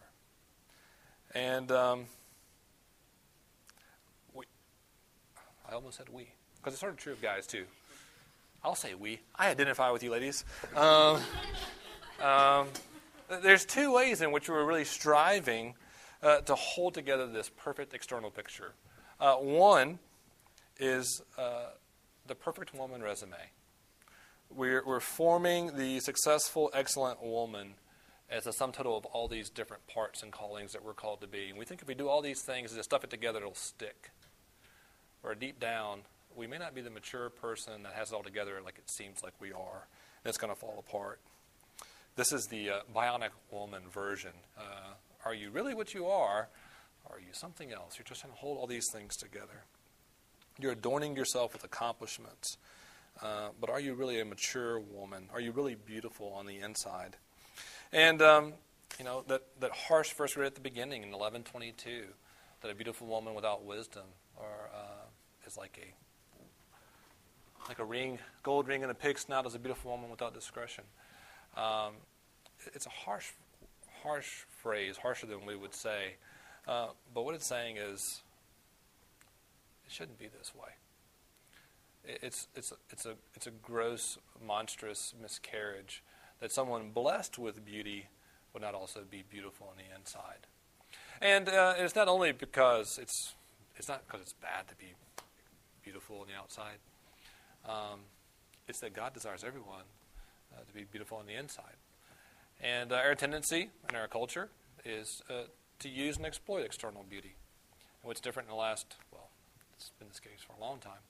And 1.33 1.71
um, 1.71 2.05
we, 4.33 4.45
I 5.69 5.75
almost 5.75 5.97
said 5.97 6.09
we 6.09 6.27
because 6.57 6.73
it's 6.73 6.81
sort 6.81 6.93
of 6.93 6.99
true 6.99 7.13
of 7.13 7.21
guys 7.21 7.47
too. 7.47 7.65
I'll 8.63 8.75
say 8.75 8.93
we. 8.93 9.19
I 9.35 9.49
identify 9.49 9.91
with 9.91 10.03
you, 10.03 10.11
ladies. 10.11 10.45
Um, 10.73 11.19
um, 12.21 12.67
there's 13.41 13.65
two 13.65 13.93
ways 13.93 14.21
in 14.21 14.31
which 14.31 14.47
we're 14.47 14.63
really 14.63 14.85
striving 14.85 15.73
uh, 16.21 16.39
to 16.41 16.55
hold 16.55 16.93
together 16.93 17.27
this 17.27 17.49
perfect 17.49 17.93
external 17.93 18.31
picture. 18.31 18.73
Uh, 19.19 19.35
one 19.35 19.99
is 20.79 21.21
uh, 21.37 21.71
the 22.25 22.35
perfect 22.35 22.73
woman 22.73 23.01
resume. 23.01 23.35
We're, 24.49 24.83
we're 24.85 25.01
forming 25.01 25.75
the 25.75 25.99
successful, 25.99 26.69
excellent 26.73 27.21
woman 27.21 27.73
as 28.29 28.47
a 28.47 28.53
sum 28.53 28.71
total 28.71 28.97
of 28.97 29.05
all 29.07 29.27
these 29.27 29.49
different 29.49 29.85
parts 29.87 30.23
and 30.23 30.31
callings 30.31 30.71
that 30.71 30.85
we're 30.85 30.93
called 30.93 31.19
to 31.19 31.27
be. 31.27 31.49
And 31.49 31.59
we 31.59 31.65
think 31.65 31.81
if 31.81 31.87
we 31.89 31.95
do 31.95 32.07
all 32.07 32.21
these 32.21 32.41
things 32.41 32.71
and 32.71 32.79
just 32.79 32.89
stuff 32.89 33.03
it 33.03 33.09
together, 33.09 33.39
it'll 33.39 33.55
stick. 33.55 34.11
Or 35.21 35.35
deep 35.35 35.59
down, 35.59 36.03
we 36.35 36.47
may 36.47 36.57
not 36.57 36.75
be 36.75 36.81
the 36.81 36.89
mature 36.89 37.29
person 37.29 37.83
that 37.83 37.93
has 37.93 38.11
it 38.11 38.15
all 38.15 38.23
together 38.23 38.59
like 38.63 38.77
it 38.77 38.89
seems 38.89 39.23
like 39.23 39.33
we 39.39 39.51
are, 39.51 39.87
it's 40.25 40.37
going 40.37 40.53
to 40.53 40.59
fall 40.59 40.75
apart. 40.79 41.19
This 42.15 42.31
is 42.31 42.47
the 42.47 42.69
uh, 42.69 42.79
bionic 42.95 43.31
woman 43.51 43.83
version. 43.91 44.33
Uh, 44.57 44.93
are 45.25 45.33
you 45.33 45.49
really 45.49 45.73
what 45.73 45.93
you 45.93 46.07
are? 46.07 46.49
Or 47.05 47.17
are 47.17 47.19
you 47.19 47.33
something 47.33 47.71
else? 47.71 47.97
You're 47.97 48.05
just 48.05 48.21
trying 48.21 48.33
to 48.33 48.39
hold 48.39 48.57
all 48.57 48.67
these 48.67 48.89
things 48.91 49.15
together. 49.15 49.65
You're 50.59 50.71
adorning 50.71 51.15
yourself 51.15 51.53
with 51.53 51.63
accomplishments. 51.63 52.57
Uh, 53.21 53.49
but 53.59 53.69
are 53.69 53.79
you 53.79 53.93
really 53.93 54.19
a 54.19 54.25
mature 54.25 54.79
woman? 54.79 55.29
Are 55.33 55.39
you 55.39 55.51
really 55.51 55.75
beautiful 55.75 56.33
on 56.33 56.45
the 56.45 56.59
inside? 56.59 57.17
And, 57.91 58.21
um, 58.21 58.53
you 58.97 59.05
know, 59.05 59.23
that, 59.27 59.41
that 59.59 59.71
harsh 59.71 60.13
verse 60.13 60.35
right 60.35 60.45
at 60.45 60.55
the 60.55 60.61
beginning 60.61 61.03
in 61.03 61.09
1122, 61.09 62.05
that 62.61 62.71
a 62.71 62.75
beautiful 62.75 63.07
woman 63.07 63.33
without 63.33 63.63
wisdom 63.65 64.05
or, 64.35 64.69
uh, 64.73 65.05
is 65.45 65.57
like 65.57 65.79
a 65.81 65.93
like 67.67 67.79
a 67.79 67.85
ring, 67.85 68.19
gold 68.43 68.67
ring 68.67 68.83
in 68.83 68.89
a 68.89 68.93
pig's 68.93 69.21
snout 69.21 69.45
is 69.45 69.55
a 69.55 69.59
beautiful 69.59 69.91
woman 69.91 70.09
without 70.09 70.33
discretion. 70.33 70.83
Um, 71.55 71.93
it's 72.73 72.85
a 72.85 72.89
harsh, 72.89 73.31
harsh 74.01 74.43
phrase, 74.61 74.97
harsher 74.97 75.25
than 75.25 75.45
we 75.45 75.55
would 75.55 75.73
say. 75.73 76.15
Uh, 76.67 76.87
but 77.13 77.23
what 77.25 77.35
it's 77.35 77.45
saying 77.45 77.77
is, 77.77 78.21
it 79.85 79.91
shouldn't 79.91 80.17
be 80.17 80.27
this 80.27 80.53
way. 80.55 80.69
It's, 82.05 82.47
it's, 82.55 82.73
it's, 82.89 83.05
a, 83.05 83.13
it's 83.33 83.47
a 83.47 83.51
gross, 83.51 84.17
monstrous 84.45 85.13
miscarriage 85.21 86.03
that 86.41 86.51
someone 86.51 86.91
blessed 86.93 87.39
with 87.39 87.65
beauty 87.65 88.07
would 88.53 88.61
not 88.61 88.75
also 88.75 89.01
be 89.09 89.23
beautiful 89.29 89.67
on 89.71 89.77
the 89.77 89.97
inside. 89.97 90.47
And 91.21 91.47
uh, 91.47 91.75
it's 91.77 91.95
not 91.95 92.07
only 92.07 92.33
because 92.33 92.99
it's, 93.01 93.35
it's 93.77 93.87
not 93.87 94.05
because 94.05 94.21
it's 94.21 94.33
bad 94.33 94.67
to 94.67 94.75
be 94.75 94.93
beautiful 95.81 96.19
on 96.19 96.27
the 96.27 96.33
outside. 96.37 96.77
Um, 97.67 97.99
it's 98.67 98.79
that 98.79 98.93
God 98.93 99.13
desires 99.13 99.43
everyone 99.45 99.83
uh, 100.53 100.61
to 100.67 100.73
be 100.73 100.83
beautiful 100.83 101.17
on 101.17 101.25
the 101.25 101.33
inside. 101.33 101.75
And 102.61 102.91
uh, 102.91 102.95
our 102.95 103.15
tendency 103.15 103.69
in 103.89 103.95
our 103.95 104.07
culture 104.07 104.49
is 104.85 105.21
uh, 105.29 105.43
to 105.79 105.89
use 105.89 106.17
and 106.17 106.25
exploit 106.25 106.63
external 106.65 107.05
beauty. 107.09 107.35
And 108.01 108.07
what's 108.07 108.21
different 108.21 108.49
in 108.49 108.55
the 108.55 108.59
last, 108.61 108.95
well, 109.11 109.29
it's 109.75 109.91
been 109.99 110.07
this 110.07 110.19
case 110.19 110.39
for 110.45 110.53
a 110.53 110.65
long 110.65 110.79
time. 110.79 111.01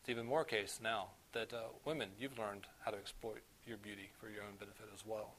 It's 0.00 0.08
even 0.08 0.26
more 0.26 0.44
case 0.44 0.80
now 0.82 1.08
that 1.32 1.52
uh, 1.52 1.68
women, 1.84 2.08
you've 2.18 2.38
learned 2.38 2.62
how 2.84 2.90
to 2.90 2.96
exploit 2.96 3.42
your 3.66 3.76
beauty 3.76 4.10
for 4.18 4.28
your 4.28 4.42
own 4.42 4.56
benefit 4.58 4.86
as 4.94 5.04
well. 5.06 5.34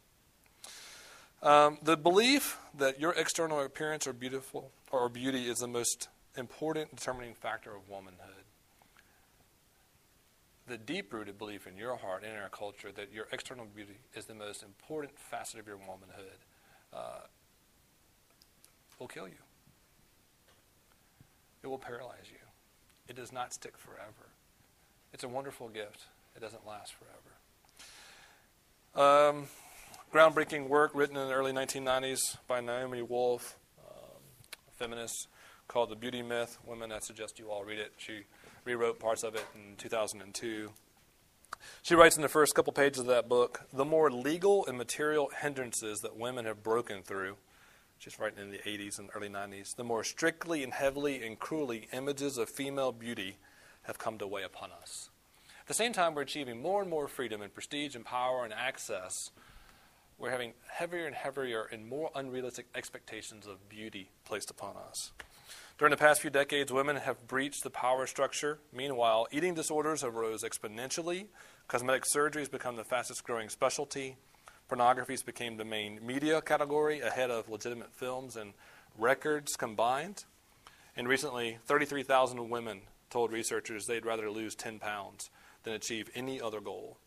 Um, 1.41 1.77
the 1.81 1.97
belief 1.97 2.57
that 2.77 2.99
your 2.99 3.13
external 3.13 3.61
appearance 3.61 4.05
or 4.05 4.13
beautiful 4.13 4.71
or 4.91 5.07
beauty 5.09 5.49
is 5.49 5.59
the 5.59 5.67
most 5.67 6.09
important 6.37 6.95
determining 6.95 7.33
factor 7.33 7.75
of 7.75 7.89
womanhood 7.89 8.38
the 10.69 10.77
deep 10.77 11.11
rooted 11.11 11.37
belief 11.37 11.67
in 11.67 11.75
your 11.75 11.97
heart 11.97 12.23
and 12.23 12.31
in 12.33 12.39
our 12.39 12.49
culture 12.49 12.91
that 12.95 13.11
your 13.11 13.27
external 13.31 13.65
beauty 13.65 13.97
is 14.13 14.25
the 14.25 14.35
most 14.35 14.63
important 14.63 15.17
facet 15.17 15.59
of 15.59 15.67
your 15.67 15.77
womanhood 15.77 16.37
uh, 16.93 17.21
will 18.99 19.07
kill 19.07 19.27
you. 19.27 19.33
It 21.63 21.67
will 21.67 21.79
paralyze 21.79 22.29
you. 22.31 22.37
It 23.07 23.15
does 23.15 23.33
not 23.33 23.53
stick 23.53 23.77
forever. 23.77 24.29
It's 25.13 25.23
a 25.23 25.27
wonderful 25.27 25.69
gift. 25.69 26.05
It 26.35 26.39
doesn't 26.39 26.65
last 26.65 26.93
forever. 26.93 27.17
Um, 28.95 29.47
groundbreaking 30.13 30.69
work 30.69 30.91
written 30.93 31.17
in 31.17 31.27
the 31.27 31.33
early 31.33 31.51
1990s 31.51 32.37
by 32.47 32.61
Naomi 32.61 33.01
Wolf, 33.01 33.57
um, 33.79 34.21
a 34.67 34.71
feminist, 34.71 35.27
called 35.67 35.89
The 35.89 35.95
Beauty 35.95 36.21
Myth. 36.21 36.57
Women, 36.65 36.91
I 36.91 36.99
suggest 36.99 37.39
you 37.39 37.49
all 37.49 37.63
read 37.63 37.79
it. 37.79 37.93
She 37.97 38.21
rewrote 38.75 38.99
parts 38.99 39.23
of 39.23 39.33
it 39.33 39.45
in 39.55 39.75
2002. 39.77 40.69
She 41.81 41.95
writes 41.95 42.15
in 42.15 42.21
the 42.21 42.29
first 42.29 42.53
couple 42.53 42.71
pages 42.71 42.99
of 42.99 43.07
that 43.07 43.27
book 43.27 43.61
the 43.73 43.83
more 43.83 44.11
legal 44.11 44.63
and 44.67 44.77
material 44.77 45.31
hindrances 45.41 46.01
that 46.01 46.15
women 46.15 46.45
have 46.45 46.61
broken 46.61 47.01
through. 47.01 47.37
She's 47.97 48.19
writing 48.19 48.39
in 48.39 48.51
the 48.51 48.59
80s 48.59 48.99
and 48.99 49.09
early 49.15 49.27
90s. 49.27 49.75
The 49.75 49.83
more 49.83 50.03
strictly 50.03 50.63
and 50.63 50.71
heavily 50.71 51.25
and 51.25 51.39
cruelly 51.39 51.87
images 51.91 52.37
of 52.37 52.47
female 52.47 52.91
beauty 52.91 53.37
have 53.83 53.97
come 53.97 54.19
to 54.19 54.27
weigh 54.27 54.43
upon 54.43 54.69
us. 54.71 55.09
At 55.61 55.67
the 55.67 55.73
same 55.73 55.91
time, 55.91 56.13
we're 56.13 56.21
achieving 56.21 56.61
more 56.61 56.81
and 56.81 56.89
more 56.89 57.07
freedom 57.07 57.41
and 57.41 57.51
prestige 57.53 57.95
and 57.95 58.05
power 58.05 58.43
and 58.43 58.53
access. 58.53 59.31
we're 60.19 60.29
having 60.29 60.53
heavier 60.69 61.07
and 61.07 61.15
heavier 61.15 61.63
and 61.71 61.87
more 61.87 62.11
unrealistic 62.13 62.67
expectations 62.75 63.47
of 63.47 63.67
beauty 63.67 64.11
placed 64.25 64.51
upon 64.51 64.75
us. 64.89 65.11
During 65.79 65.91
the 65.91 65.97
past 65.97 66.19
few 66.19 66.29
decades, 66.29 66.73
women 66.73 66.97
have 66.97 67.25
breached 67.25 67.63
the 67.63 67.69
power 67.69 68.05
structure. 68.05 68.59
Meanwhile, 68.73 69.27
eating 69.31 69.53
disorders 69.53 70.01
have 70.01 70.13
rose 70.13 70.43
exponentially. 70.43 71.27
Cosmetic 71.69 72.03
surgery 72.05 72.41
has 72.41 72.49
become 72.49 72.75
the 72.75 72.83
fastest 72.83 73.23
growing 73.23 73.47
specialty. 73.47 74.17
Pornography 74.67 75.15
became 75.25 75.55
the 75.55 75.63
main 75.63 76.05
media 76.05 76.41
category 76.41 76.99
ahead 76.99 77.31
of 77.31 77.47
legitimate 77.47 77.93
films 77.93 78.35
and 78.35 78.51
records 78.97 79.55
combined. 79.55 80.25
And 80.97 81.07
recently, 81.07 81.59
33,000 81.65 82.49
women 82.49 82.81
told 83.09 83.31
researchers 83.31 83.85
they'd 83.85 84.05
rather 84.05 84.29
lose 84.29 84.55
10 84.55 84.79
pounds 84.79 85.29
than 85.63 85.73
achieve 85.73 86.09
any 86.13 86.41
other 86.41 86.59
goal. 86.59 86.97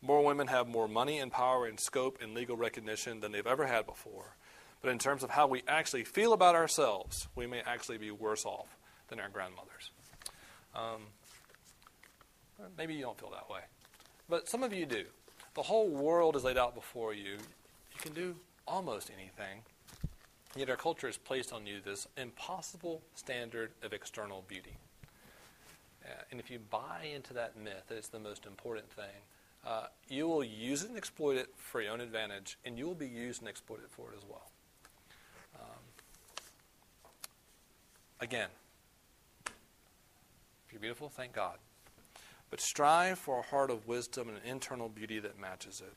More 0.00 0.24
women 0.24 0.46
have 0.46 0.66
more 0.66 0.88
money 0.88 1.18
and 1.18 1.30
power 1.30 1.66
and 1.66 1.78
scope 1.78 2.16
and 2.22 2.32
legal 2.32 2.56
recognition 2.56 3.20
than 3.20 3.32
they've 3.32 3.46
ever 3.46 3.66
had 3.66 3.84
before. 3.84 4.36
But 4.84 4.90
in 4.90 4.98
terms 4.98 5.22
of 5.22 5.30
how 5.30 5.46
we 5.46 5.62
actually 5.66 6.04
feel 6.04 6.34
about 6.34 6.54
ourselves, 6.54 7.26
we 7.34 7.46
may 7.46 7.62
actually 7.64 7.96
be 7.96 8.10
worse 8.10 8.44
off 8.44 8.66
than 9.08 9.18
our 9.18 9.30
grandmothers. 9.30 9.90
Um, 10.74 11.00
maybe 12.76 12.92
you 12.92 13.00
don't 13.00 13.18
feel 13.18 13.30
that 13.30 13.48
way. 13.48 13.60
But 14.28 14.46
some 14.46 14.62
of 14.62 14.74
you 14.74 14.84
do. 14.84 15.04
The 15.54 15.62
whole 15.62 15.88
world 15.88 16.36
is 16.36 16.44
laid 16.44 16.58
out 16.58 16.74
before 16.74 17.14
you. 17.14 17.32
You 17.32 17.98
can 17.98 18.12
do 18.12 18.36
almost 18.68 19.10
anything. 19.10 19.62
Yet 20.54 20.68
our 20.68 20.76
culture 20.76 21.06
has 21.06 21.16
placed 21.16 21.50
on 21.54 21.66
you 21.66 21.80
this 21.82 22.06
impossible 22.18 23.00
standard 23.14 23.70
of 23.82 23.94
external 23.94 24.44
beauty. 24.48 24.76
Uh, 26.04 26.08
and 26.30 26.38
if 26.38 26.50
you 26.50 26.58
buy 26.58 27.08
into 27.14 27.32
that 27.32 27.56
myth 27.56 27.84
that 27.88 27.96
it's 27.96 28.08
the 28.08 28.20
most 28.20 28.44
important 28.44 28.90
thing, 28.90 29.22
uh, 29.66 29.86
you 30.10 30.28
will 30.28 30.44
use 30.44 30.82
it 30.82 30.90
and 30.90 30.98
exploit 30.98 31.38
it 31.38 31.48
for 31.56 31.80
your 31.80 31.92
own 31.92 32.02
advantage, 32.02 32.58
and 32.66 32.78
you 32.78 32.84
will 32.84 32.94
be 32.94 33.08
used 33.08 33.40
and 33.40 33.48
exploited 33.48 33.86
for 33.88 34.10
it 34.12 34.16
as 34.18 34.28
well. 34.28 34.50
Again, 38.24 38.48
if 39.44 40.72
you're 40.72 40.80
beautiful, 40.80 41.10
thank 41.10 41.34
God. 41.34 41.58
But 42.48 42.58
strive 42.58 43.18
for 43.18 43.40
a 43.40 43.42
heart 43.42 43.70
of 43.70 43.86
wisdom 43.86 44.30
and 44.30 44.38
an 44.38 44.44
internal 44.46 44.88
beauty 44.88 45.18
that 45.18 45.38
matches 45.38 45.82
it. 45.86 45.92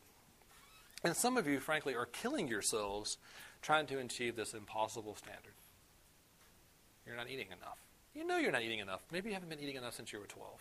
And 1.06 1.16
some 1.16 1.38
of 1.38 1.48
you, 1.48 1.62
frankly, 1.62 1.96
are 1.96 2.06
killing 2.06 2.50
yourselves 2.50 3.18
trying 3.62 3.88
to 3.88 4.00
achieve 4.00 4.36
this 4.36 4.54
impossible 4.54 5.16
standard. 5.16 5.54
You're 7.06 7.16
not 7.16 7.30
eating 7.30 7.48
enough. 7.48 7.78
You 8.14 8.28
know 8.28 8.36
you're 8.36 8.52
not 8.52 8.64
eating 8.64 8.80
enough. 8.80 9.06
Maybe 9.10 9.30
you 9.30 9.34
haven't 9.34 9.48
been 9.48 9.62
eating 9.62 9.78
enough 9.78 9.94
since 9.94 10.12
you 10.12 10.20
were 10.20 10.26
12. 10.26 10.52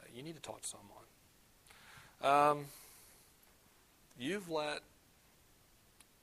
Uh, 0.00 0.04
you 0.14 0.22
need 0.22 0.36
to 0.36 0.42
talk 0.42 0.62
to 0.62 0.68
someone. 2.22 2.60
Um, 2.60 2.66
you've 4.16 4.48
let, 4.48 4.78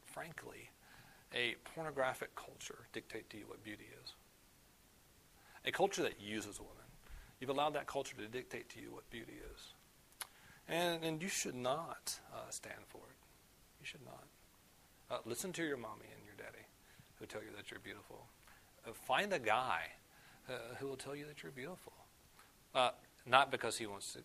frankly, 0.06 0.70
a 1.33 1.55
pornographic 1.75 2.35
culture 2.35 2.87
dictate 2.93 3.29
to 3.29 3.37
you 3.37 3.45
what 3.47 3.63
beauty 3.63 3.85
is. 4.03 4.13
A 5.65 5.71
culture 5.71 6.01
that 6.03 6.21
uses 6.21 6.59
women. 6.59 6.85
You've 7.39 7.49
allowed 7.49 7.75
that 7.75 7.87
culture 7.87 8.15
to 8.15 8.27
dictate 8.27 8.69
to 8.69 8.79
you 8.79 8.91
what 8.91 9.09
beauty 9.09 9.33
is. 9.53 9.73
And, 10.67 11.03
and 11.03 11.21
you 11.21 11.29
should 11.29 11.55
not 11.55 12.19
uh, 12.33 12.49
stand 12.49 12.79
for 12.87 12.97
it. 12.97 13.17
You 13.79 13.85
should 13.85 14.05
not. 14.05 14.23
Uh, 15.09 15.19
listen 15.25 15.53
to 15.53 15.63
your 15.63 15.77
mommy 15.77 16.07
and 16.15 16.25
your 16.25 16.35
daddy 16.37 16.65
who 17.19 17.25
tell 17.25 17.41
you 17.41 17.49
that 17.55 17.71
you're 17.71 17.79
beautiful. 17.79 18.27
Uh, 18.85 18.91
find 18.93 19.31
a 19.33 19.39
guy 19.39 19.81
uh, 20.49 20.53
who 20.79 20.87
will 20.87 20.95
tell 20.95 21.15
you 21.15 21.25
that 21.25 21.43
you're 21.43 21.51
beautiful. 21.51 21.93
Uh, 22.73 22.91
not 23.25 23.51
because 23.51 23.77
he 23.77 23.85
wants 23.85 24.13
to, 24.13 24.19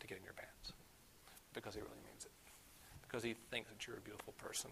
to 0.00 0.06
get 0.06 0.18
in 0.18 0.24
your 0.24 0.32
pants, 0.32 0.72
because 1.52 1.74
he 1.74 1.80
really 1.80 2.02
means 2.06 2.24
it. 2.24 2.30
Because 3.02 3.22
he 3.22 3.34
thinks 3.50 3.68
that 3.70 3.86
you're 3.86 3.96
a 3.96 4.00
beautiful 4.00 4.32
person. 4.38 4.70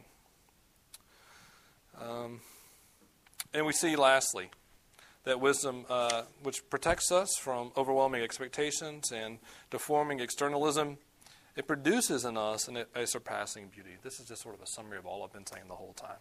Um, 2.00 2.40
and 3.54 3.66
we 3.66 3.72
see, 3.72 3.96
lastly, 3.96 4.50
that 5.24 5.40
wisdom, 5.40 5.84
uh, 5.88 6.22
which 6.42 6.68
protects 6.70 7.12
us 7.12 7.36
from 7.38 7.72
overwhelming 7.76 8.22
expectations 8.22 9.12
and 9.12 9.38
deforming 9.70 10.20
externalism, 10.20 10.98
it 11.54 11.66
produces 11.66 12.24
in 12.24 12.36
us 12.36 12.66
an, 12.68 12.84
a 12.94 13.06
surpassing 13.06 13.68
beauty. 13.68 13.96
This 14.02 14.18
is 14.18 14.26
just 14.26 14.42
sort 14.42 14.54
of 14.54 14.62
a 14.62 14.66
summary 14.66 14.98
of 14.98 15.06
all 15.06 15.22
I've 15.22 15.32
been 15.32 15.46
saying 15.46 15.66
the 15.68 15.74
whole 15.74 15.92
time. 15.92 16.16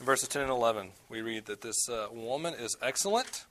In 0.00 0.06
verses 0.06 0.28
10 0.28 0.42
and 0.42 0.50
11, 0.50 0.90
we 1.08 1.22
read 1.22 1.46
that 1.46 1.60
this 1.60 1.88
uh, 1.88 2.06
woman 2.12 2.54
is 2.54 2.76
excellent. 2.82 3.46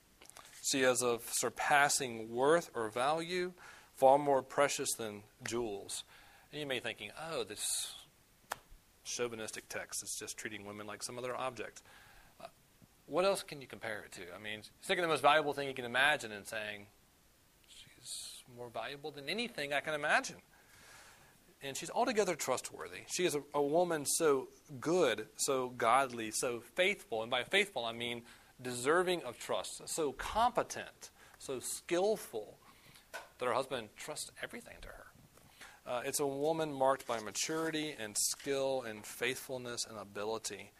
She 0.61 0.81
is 0.81 1.01
of 1.01 1.23
surpassing 1.31 2.33
worth 2.33 2.69
or 2.73 2.89
value, 2.89 3.53
far 3.95 4.17
more 4.17 4.41
precious 4.41 4.93
than 4.93 5.23
jewels. 5.43 6.03
And 6.51 6.61
you 6.61 6.67
may 6.67 6.75
be 6.75 6.81
thinking, 6.81 7.11
oh, 7.31 7.43
this 7.43 7.95
chauvinistic 9.03 9.67
text. 9.69 10.03
It's 10.03 10.17
just 10.17 10.37
treating 10.37 10.65
women 10.65 10.87
like 10.87 11.03
some 11.03 11.17
other 11.17 11.35
object. 11.35 11.81
Uh, 12.39 12.47
what 13.05 13.25
else 13.25 13.43
can 13.43 13.61
you 13.61 13.67
compare 13.67 14.03
it 14.05 14.11
to? 14.13 14.21
I 14.35 14.41
mean, 14.41 14.57
he's 14.57 14.87
taking 14.87 15.01
the 15.01 15.07
most 15.07 15.21
valuable 15.21 15.53
thing 15.53 15.67
you 15.67 15.73
can 15.73 15.85
imagine 15.85 16.31
and 16.31 16.45
saying, 16.45 16.87
she's 17.67 18.43
more 18.57 18.69
valuable 18.69 19.11
than 19.11 19.29
anything 19.29 19.73
I 19.73 19.79
can 19.79 19.93
imagine. 19.93 20.37
And 21.61 21.77
she's 21.77 21.89
altogether 21.89 22.35
trustworthy. 22.35 23.01
She 23.07 23.25
is 23.25 23.35
a, 23.35 23.41
a 23.53 23.61
woman 23.61 24.05
so 24.05 24.49
good, 24.81 25.27
so 25.37 25.69
godly, 25.69 26.31
so 26.31 26.61
faithful. 26.75 27.21
And 27.21 27.31
by 27.31 27.43
faithful, 27.43 27.85
I 27.85 27.93
mean 27.93 28.23
deserving 28.61 29.23
of 29.23 29.37
trust, 29.37 29.87
so 29.87 30.11
competent, 30.13 31.11
so 31.37 31.59
skillful 31.59 32.57
that 33.37 33.45
her 33.45 33.53
husband 33.53 33.89
trusts 33.95 34.31
everything 34.41 34.75
to 34.81 34.87
her. 34.87 35.02
Uh, 35.85 36.01
it's 36.05 36.19
a 36.19 36.27
woman 36.27 36.71
marked 36.71 37.05
by 37.05 37.19
maturity 37.19 37.93
and 37.99 38.17
skill 38.17 38.83
and 38.87 39.05
faithfulness 39.05 39.85
and 39.89 39.97
ability 39.97 40.71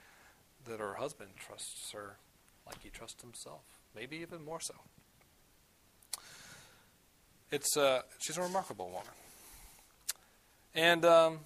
that 0.66 0.80
her 0.80 0.94
husband 0.94 1.32
trusts 1.38 1.92
her 1.92 2.18
like 2.66 2.82
he 2.82 2.90
trusts 2.90 3.22
himself, 3.22 3.62
maybe 3.94 4.18
even 4.18 4.44
more 4.46 4.62
so. 4.62 4.76
It's 7.52 7.76
uh, 7.76 8.04
she's 8.20 8.38
a 8.38 8.42
remarkable 8.42 8.88
woman, 8.88 9.14
and 10.74 11.04
um, 11.04 11.40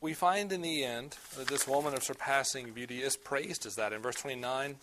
we 0.00 0.12
find 0.12 0.52
in 0.52 0.62
the 0.62 0.84
end 0.84 1.16
that 1.36 1.46
this 1.46 1.68
woman 1.68 1.94
of 1.94 2.02
surpassing 2.02 2.72
beauty 2.72 3.00
is 3.00 3.16
praised 3.16 3.64
as 3.64 3.76
that 3.76 3.92
in 3.92 4.02
verse 4.02 4.16
twenty 4.16 4.40
nine. 4.40 4.76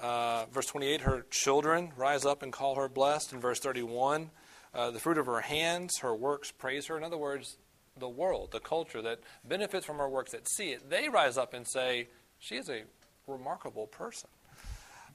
Uh, 0.00 0.44
verse 0.52 0.66
28, 0.66 1.00
her 1.00 1.26
children 1.28 1.90
rise 1.96 2.24
up 2.24 2.44
and 2.44 2.52
call 2.52 2.76
her 2.76 2.88
blessed. 2.88 3.32
In 3.32 3.40
verse 3.40 3.58
31, 3.58 4.30
uh, 4.74 4.90
the 4.90 5.00
fruit 5.00 5.18
of 5.18 5.26
her 5.26 5.40
hands, 5.40 5.98
her 5.98 6.14
works 6.14 6.50
praise 6.50 6.86
her. 6.86 6.96
In 6.96 7.04
other 7.04 7.16
words, 7.16 7.56
the 7.98 8.08
world, 8.08 8.52
the 8.52 8.60
culture 8.60 9.02
that 9.02 9.20
benefits 9.44 9.84
from 9.84 9.98
her 9.98 10.08
works, 10.08 10.32
that 10.32 10.48
see 10.48 10.70
it, 10.70 10.88
they 10.90 11.08
rise 11.08 11.36
up 11.36 11.54
and 11.54 11.66
say, 11.66 12.08
She 12.38 12.56
is 12.56 12.68
a 12.68 12.82
remarkable 13.26 13.86
person. 13.86 14.30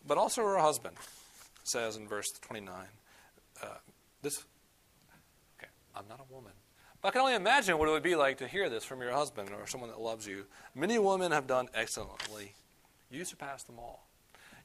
But 0.05 0.17
also 0.17 0.43
her 0.43 0.59
husband 0.59 0.95
says 1.63 1.95
in 1.95 2.07
verse 2.07 2.31
29, 2.41 2.73
uh, 3.61 3.67
This, 4.21 4.43
okay, 5.57 5.71
I'm 5.95 6.07
not 6.09 6.19
a 6.19 6.33
woman. 6.33 6.51
But 7.01 7.09
I 7.09 7.11
can 7.11 7.21
only 7.21 7.35
imagine 7.35 7.77
what 7.77 7.89
it 7.89 7.91
would 7.91 8.03
be 8.03 8.15
like 8.15 8.37
to 8.37 8.47
hear 8.47 8.69
this 8.69 8.85
from 8.85 9.01
your 9.01 9.11
husband 9.11 9.49
or 9.49 9.67
someone 9.67 9.89
that 9.89 9.99
loves 9.99 10.25
you. 10.25 10.45
Many 10.73 10.97
women 10.99 11.31
have 11.31 11.47
done 11.47 11.67
excellently. 11.73 12.53
You 13.11 13.25
surpass 13.25 13.63
them 13.63 13.77
all. 13.77 14.07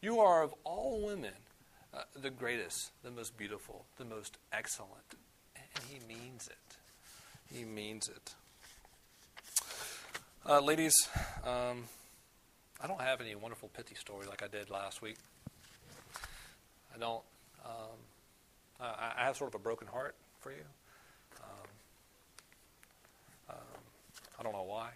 You 0.01 0.21
are 0.21 0.43
of 0.43 0.55
all 0.65 1.05
women 1.05 1.33
uh, 1.95 2.03
the 2.21 2.31
greatest, 2.31 2.91
the 3.03 3.11
most 3.11 3.37
beautiful, 3.37 3.85
the 3.97 4.05
most 4.05 4.37
excellent. 4.53 5.15
And 5.57 5.85
he 5.89 5.99
means 6.07 6.49
it. 6.49 6.77
He 7.55 7.65
means 7.65 8.09
it. 8.09 8.35
Uh, 10.47 10.61
ladies, 10.61 10.95
um, 11.45 11.85
I 12.83 12.87
don't 12.87 13.01
have 13.01 13.21
any 13.21 13.35
wonderful 13.35 13.69
pithy 13.69 13.95
story 13.95 14.27
like 14.27 14.43
I 14.43 14.49
did 14.49 14.71
last 14.71 15.03
week. 15.03 15.17
I 16.95 16.99
don't. 16.99 17.23
Um, 17.65 17.99
I, 18.81 19.13
I, 19.19 19.25
have 19.25 19.37
sort 19.37 19.49
of 19.55 19.61
a 19.61 19.63
broken 19.63 19.89
heart 19.89 20.15
for 20.41 20.53
you. 20.53 20.65
Um, 21.43 21.69
um 23.51 23.57
I 24.39 24.43
don't 24.43 24.53
know 24.53 24.63
why. 24.63 24.91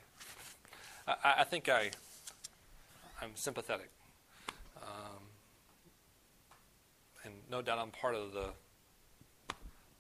I, 1.07 1.35
I 1.39 1.45
think 1.45 1.69
I, 1.69 1.91
I'm 3.21 3.33
sympathetic 3.35 3.91
and 7.25 7.35
no 7.53 7.61
doubt 7.61 7.79
I'm 7.79 7.91
part 7.91 8.15
of 8.15 8.33
the 8.33 8.47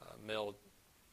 uh, 0.00 0.04
male, 0.26 0.56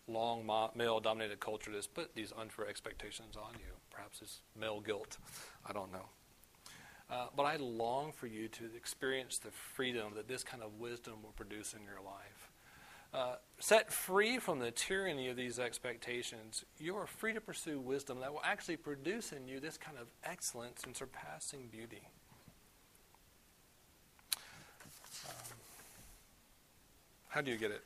long 0.07 0.49
male 0.73 0.99
dominated 1.01 1.41
culture 1.41 1.69
that's 1.71 1.85
put 1.85 2.15
these 2.15 2.31
unfair 2.39 2.67
expectations 2.67 3.35
on 3.35 3.53
you. 3.55 3.73
Perhaps 3.91 4.21
it's 4.21 4.39
male 4.57 4.79
guilt. 4.79 5.17
I 5.65 5.73
don't 5.73 5.91
know. 5.91 6.05
Uh, 7.11 7.27
but 7.35 7.43
I 7.43 7.57
long 7.57 8.13
for 8.13 8.27
you 8.27 8.47
to 8.47 8.63
experience 8.75 9.37
the 9.37 9.51
freedom 9.51 10.13
that 10.15 10.29
this 10.29 10.43
kind 10.43 10.63
of 10.63 10.79
wisdom 10.79 11.15
will 11.21 11.33
produce 11.33 11.73
in 11.73 11.81
your 11.83 12.01
life. 12.05 12.51
Uh, 13.11 13.35
set 13.59 13.91
free 13.91 14.37
from 14.37 14.59
the 14.59 14.71
tyranny 14.71 15.27
of 15.27 15.35
these 15.35 15.59
expectations, 15.59 16.63
you 16.77 16.95
are 16.95 17.07
free 17.07 17.33
to 17.33 17.41
pursue 17.41 17.79
wisdom 17.79 18.19
that 18.21 18.31
will 18.31 18.43
actually 18.45 18.77
produce 18.77 19.33
in 19.33 19.47
you 19.47 19.59
this 19.59 19.77
kind 19.77 19.97
of 19.99 20.13
excellence 20.23 20.83
and 20.85 20.95
surpassing 20.95 21.67
beauty. 21.69 22.07
How 27.29 27.41
do 27.41 27.51
you 27.51 27.57
get 27.57 27.71
it? 27.71 27.83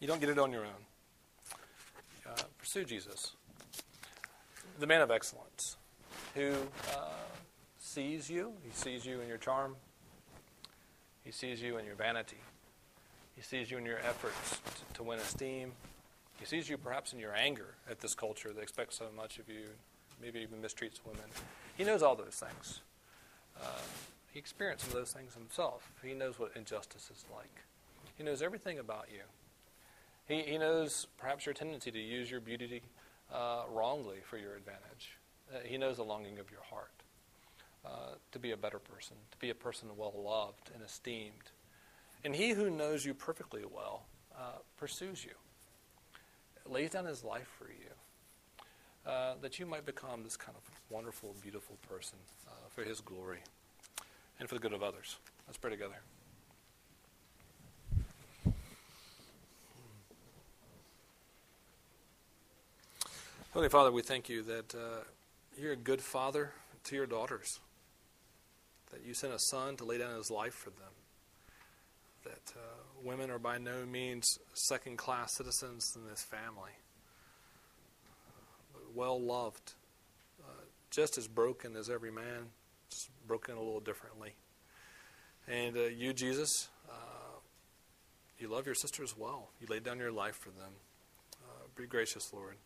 You 0.00 0.08
don't 0.08 0.20
get 0.20 0.28
it 0.28 0.38
on 0.38 0.52
your 0.52 0.64
own. 0.64 0.82
uh, 2.28 2.42
pursue 2.58 2.84
Jesus, 2.84 3.32
the 4.78 4.86
man 4.86 5.00
of 5.00 5.10
excellence, 5.10 5.76
who 6.34 6.52
uh, 6.92 7.08
sees 7.78 8.28
you. 8.28 8.52
He 8.64 8.70
sees 8.72 9.06
you 9.06 9.20
in 9.20 9.28
your 9.28 9.38
charm. 9.38 9.76
He 11.24 11.30
sees 11.30 11.62
you 11.62 11.78
in 11.78 11.86
your 11.86 11.94
vanity. 11.94 12.40
He 13.36 13.42
sees 13.42 13.70
you 13.70 13.78
in 13.78 13.86
your 13.86 13.98
efforts 13.98 14.60
to, 14.78 14.94
to 14.94 15.02
win 15.02 15.18
esteem. 15.18 15.72
He 16.38 16.44
sees 16.44 16.68
you 16.68 16.76
perhaps 16.76 17.12
in 17.12 17.18
your 17.18 17.34
anger 17.34 17.74
at 17.90 18.00
this 18.00 18.14
culture 18.14 18.52
that 18.52 18.60
expects 18.60 18.98
so 18.98 19.06
much 19.16 19.38
of 19.38 19.48
you, 19.48 19.64
maybe 20.20 20.40
even 20.40 20.58
mistreats 20.60 21.00
women. 21.04 21.24
He 21.76 21.84
knows 21.84 22.02
all 22.02 22.16
those 22.16 22.34
things. 22.34 22.80
Uh, 23.60 23.68
he 24.36 24.40
experienced 24.40 24.84
some 24.84 24.92
of 24.92 24.98
those 24.98 25.14
things 25.14 25.32
himself. 25.32 25.90
He 26.04 26.12
knows 26.12 26.38
what 26.38 26.52
injustice 26.54 27.10
is 27.10 27.24
like. 27.34 27.64
He 28.18 28.22
knows 28.22 28.42
everything 28.42 28.78
about 28.78 29.06
you. 29.10 29.22
He, 30.28 30.42
he 30.42 30.58
knows 30.58 31.06
perhaps 31.16 31.46
your 31.46 31.54
tendency 31.54 31.90
to 31.90 31.98
use 31.98 32.30
your 32.30 32.40
beauty 32.40 32.82
uh, 33.32 33.62
wrongly 33.72 34.18
for 34.22 34.36
your 34.36 34.54
advantage. 34.54 35.16
Uh, 35.50 35.60
he 35.64 35.78
knows 35.78 35.96
the 35.96 36.02
longing 36.02 36.38
of 36.38 36.50
your 36.50 36.60
heart 36.60 36.90
uh, 37.86 38.16
to 38.30 38.38
be 38.38 38.50
a 38.50 38.58
better 38.58 38.78
person, 38.78 39.16
to 39.30 39.38
be 39.38 39.48
a 39.48 39.54
person 39.54 39.88
well 39.96 40.12
loved 40.14 40.70
and 40.74 40.84
esteemed. 40.84 41.32
And 42.22 42.36
he 42.36 42.50
who 42.50 42.68
knows 42.68 43.06
you 43.06 43.14
perfectly 43.14 43.62
well 43.64 44.04
uh, 44.38 44.58
pursues 44.76 45.24
you, 45.24 45.32
lays 46.70 46.90
down 46.90 47.06
his 47.06 47.24
life 47.24 47.48
for 47.58 47.68
you, 47.68 49.10
uh, 49.10 49.36
that 49.40 49.58
you 49.58 49.64
might 49.64 49.86
become 49.86 50.24
this 50.24 50.36
kind 50.36 50.58
of 50.58 50.94
wonderful, 50.94 51.34
beautiful 51.40 51.78
person 51.88 52.18
uh, 52.46 52.50
for 52.68 52.84
his 52.84 53.00
glory 53.00 53.38
and 54.38 54.48
for 54.48 54.54
the 54.54 54.60
good 54.60 54.72
of 54.72 54.82
others. 54.82 55.16
Let's 55.46 55.58
pray 55.58 55.70
together. 55.70 55.96
Holy 63.52 63.70
Father, 63.70 63.90
we 63.90 64.02
thank 64.02 64.28
you 64.28 64.42
that 64.42 64.74
uh, 64.74 65.04
you're 65.56 65.72
a 65.72 65.76
good 65.76 66.02
father 66.02 66.52
to 66.84 66.94
your 66.94 67.06
daughters, 67.06 67.58
that 68.92 69.00
you 69.02 69.14
sent 69.14 69.32
a 69.32 69.38
son 69.38 69.76
to 69.78 69.84
lay 69.84 69.96
down 69.96 70.14
his 70.14 70.30
life 70.30 70.52
for 70.52 70.68
them, 70.68 70.92
that 72.24 72.52
uh, 72.54 72.60
women 73.02 73.30
are 73.30 73.38
by 73.38 73.56
no 73.56 73.86
means 73.86 74.38
second 74.52 74.98
class 74.98 75.34
citizens 75.36 75.96
in 75.96 76.06
this 76.06 76.22
family, 76.22 76.72
but 78.74 78.94
well 78.94 79.18
loved, 79.18 79.72
uh, 80.46 80.64
just 80.90 81.16
as 81.16 81.26
broken 81.26 81.76
as 81.76 81.88
every 81.88 82.12
man, 82.12 82.50
broken 83.26 83.56
a 83.56 83.60
little 83.60 83.80
differently. 83.80 84.34
And 85.48 85.76
uh, 85.76 85.82
you, 85.82 86.12
Jesus, 86.12 86.68
uh, 86.88 87.38
you 88.38 88.48
love 88.48 88.66
your 88.66 88.74
sisters 88.74 89.14
well. 89.16 89.50
You 89.60 89.66
laid 89.68 89.84
down 89.84 89.98
your 89.98 90.12
life 90.12 90.36
for 90.36 90.50
them. 90.50 90.72
Uh, 91.42 91.66
be 91.76 91.86
gracious, 91.86 92.32
Lord 92.32 92.56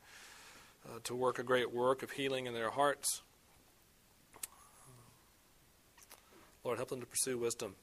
uh, 0.86 0.98
to 1.04 1.14
work 1.14 1.38
a 1.38 1.42
great 1.42 1.72
work 1.72 2.02
of 2.02 2.12
healing 2.12 2.46
in 2.46 2.54
their 2.54 2.70
hearts. 2.70 3.22
Lord, 6.64 6.78
help 6.78 6.90
them 6.90 7.00
to 7.00 7.06
pursue 7.06 7.38
wisdom. 7.38 7.74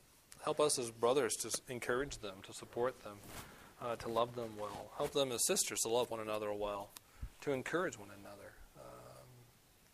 Help 0.44 0.60
us 0.60 0.78
as 0.78 0.92
brothers 0.92 1.36
to 1.38 1.50
encourage 1.72 2.20
them, 2.20 2.36
to 2.46 2.54
support 2.54 3.04
them, 3.04 3.18
uh, 3.82 3.96
to 3.98 4.08
love 4.08 4.36
them 4.36 4.52
well. 4.60 4.92
Help 4.98 5.14
them 5.14 5.32
as 5.32 5.46
sisters 5.46 5.80
to 5.82 5.90
love 5.90 6.12
one 6.12 6.20
another 6.20 6.54
well, 6.54 6.90
to 7.42 7.52
encourage 7.52 7.98
one 7.98 8.10
another, 8.10 8.27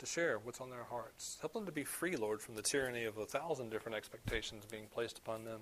to 0.04 0.12
share 0.12 0.38
what's 0.40 0.62
on 0.62 0.70
their 0.70 0.84
hearts. 0.84 1.38
Help 1.42 1.54
them 1.54 1.66
to 1.66 1.72
be 1.72 1.84
free, 1.84 2.16
Lord, 2.16 2.42
from 2.42 2.56
the 2.56 2.62
tyranny 2.62 3.06
of 3.06 3.18
a 3.18 3.26
thousand 3.26 3.70
different 3.70 3.98
expectations 3.98 4.66
being 4.70 4.88
placed 4.94 5.18
upon 5.18 5.46
them. 5.46 5.62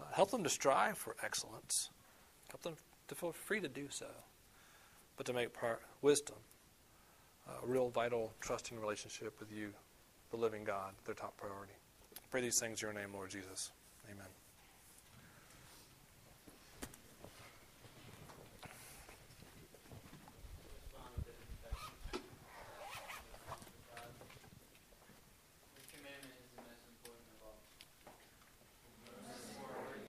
Uh, 0.00 0.04
help 0.12 0.30
them 0.30 0.42
to 0.42 0.50
strive 0.50 0.98
for 0.98 1.16
excellence. 1.22 1.90
Help 2.50 2.62
them 2.62 2.74
to 3.08 3.14
feel 3.14 3.32
free 3.32 3.60
to 3.60 3.68
do 3.68 3.86
so 3.90 4.06
but 5.16 5.26
to 5.26 5.32
make 5.32 5.52
part 5.52 5.80
wisdom 6.02 6.36
a 7.48 7.66
real 7.66 7.90
vital, 7.90 8.32
trusting 8.40 8.78
relationship 8.78 9.38
with 9.38 9.52
you, 9.52 9.70
the 10.30 10.36
living 10.36 10.64
God, 10.64 10.92
their 11.04 11.14
top 11.14 11.36
priority. 11.36 11.74
I 12.16 12.20
pray 12.30 12.40
these 12.40 12.58
things 12.58 12.82
in 12.82 12.88
your 12.88 12.92
name, 12.92 13.14
Lord 13.14 13.30
Jesus. 13.30 13.70
Amen. 14.10 14.35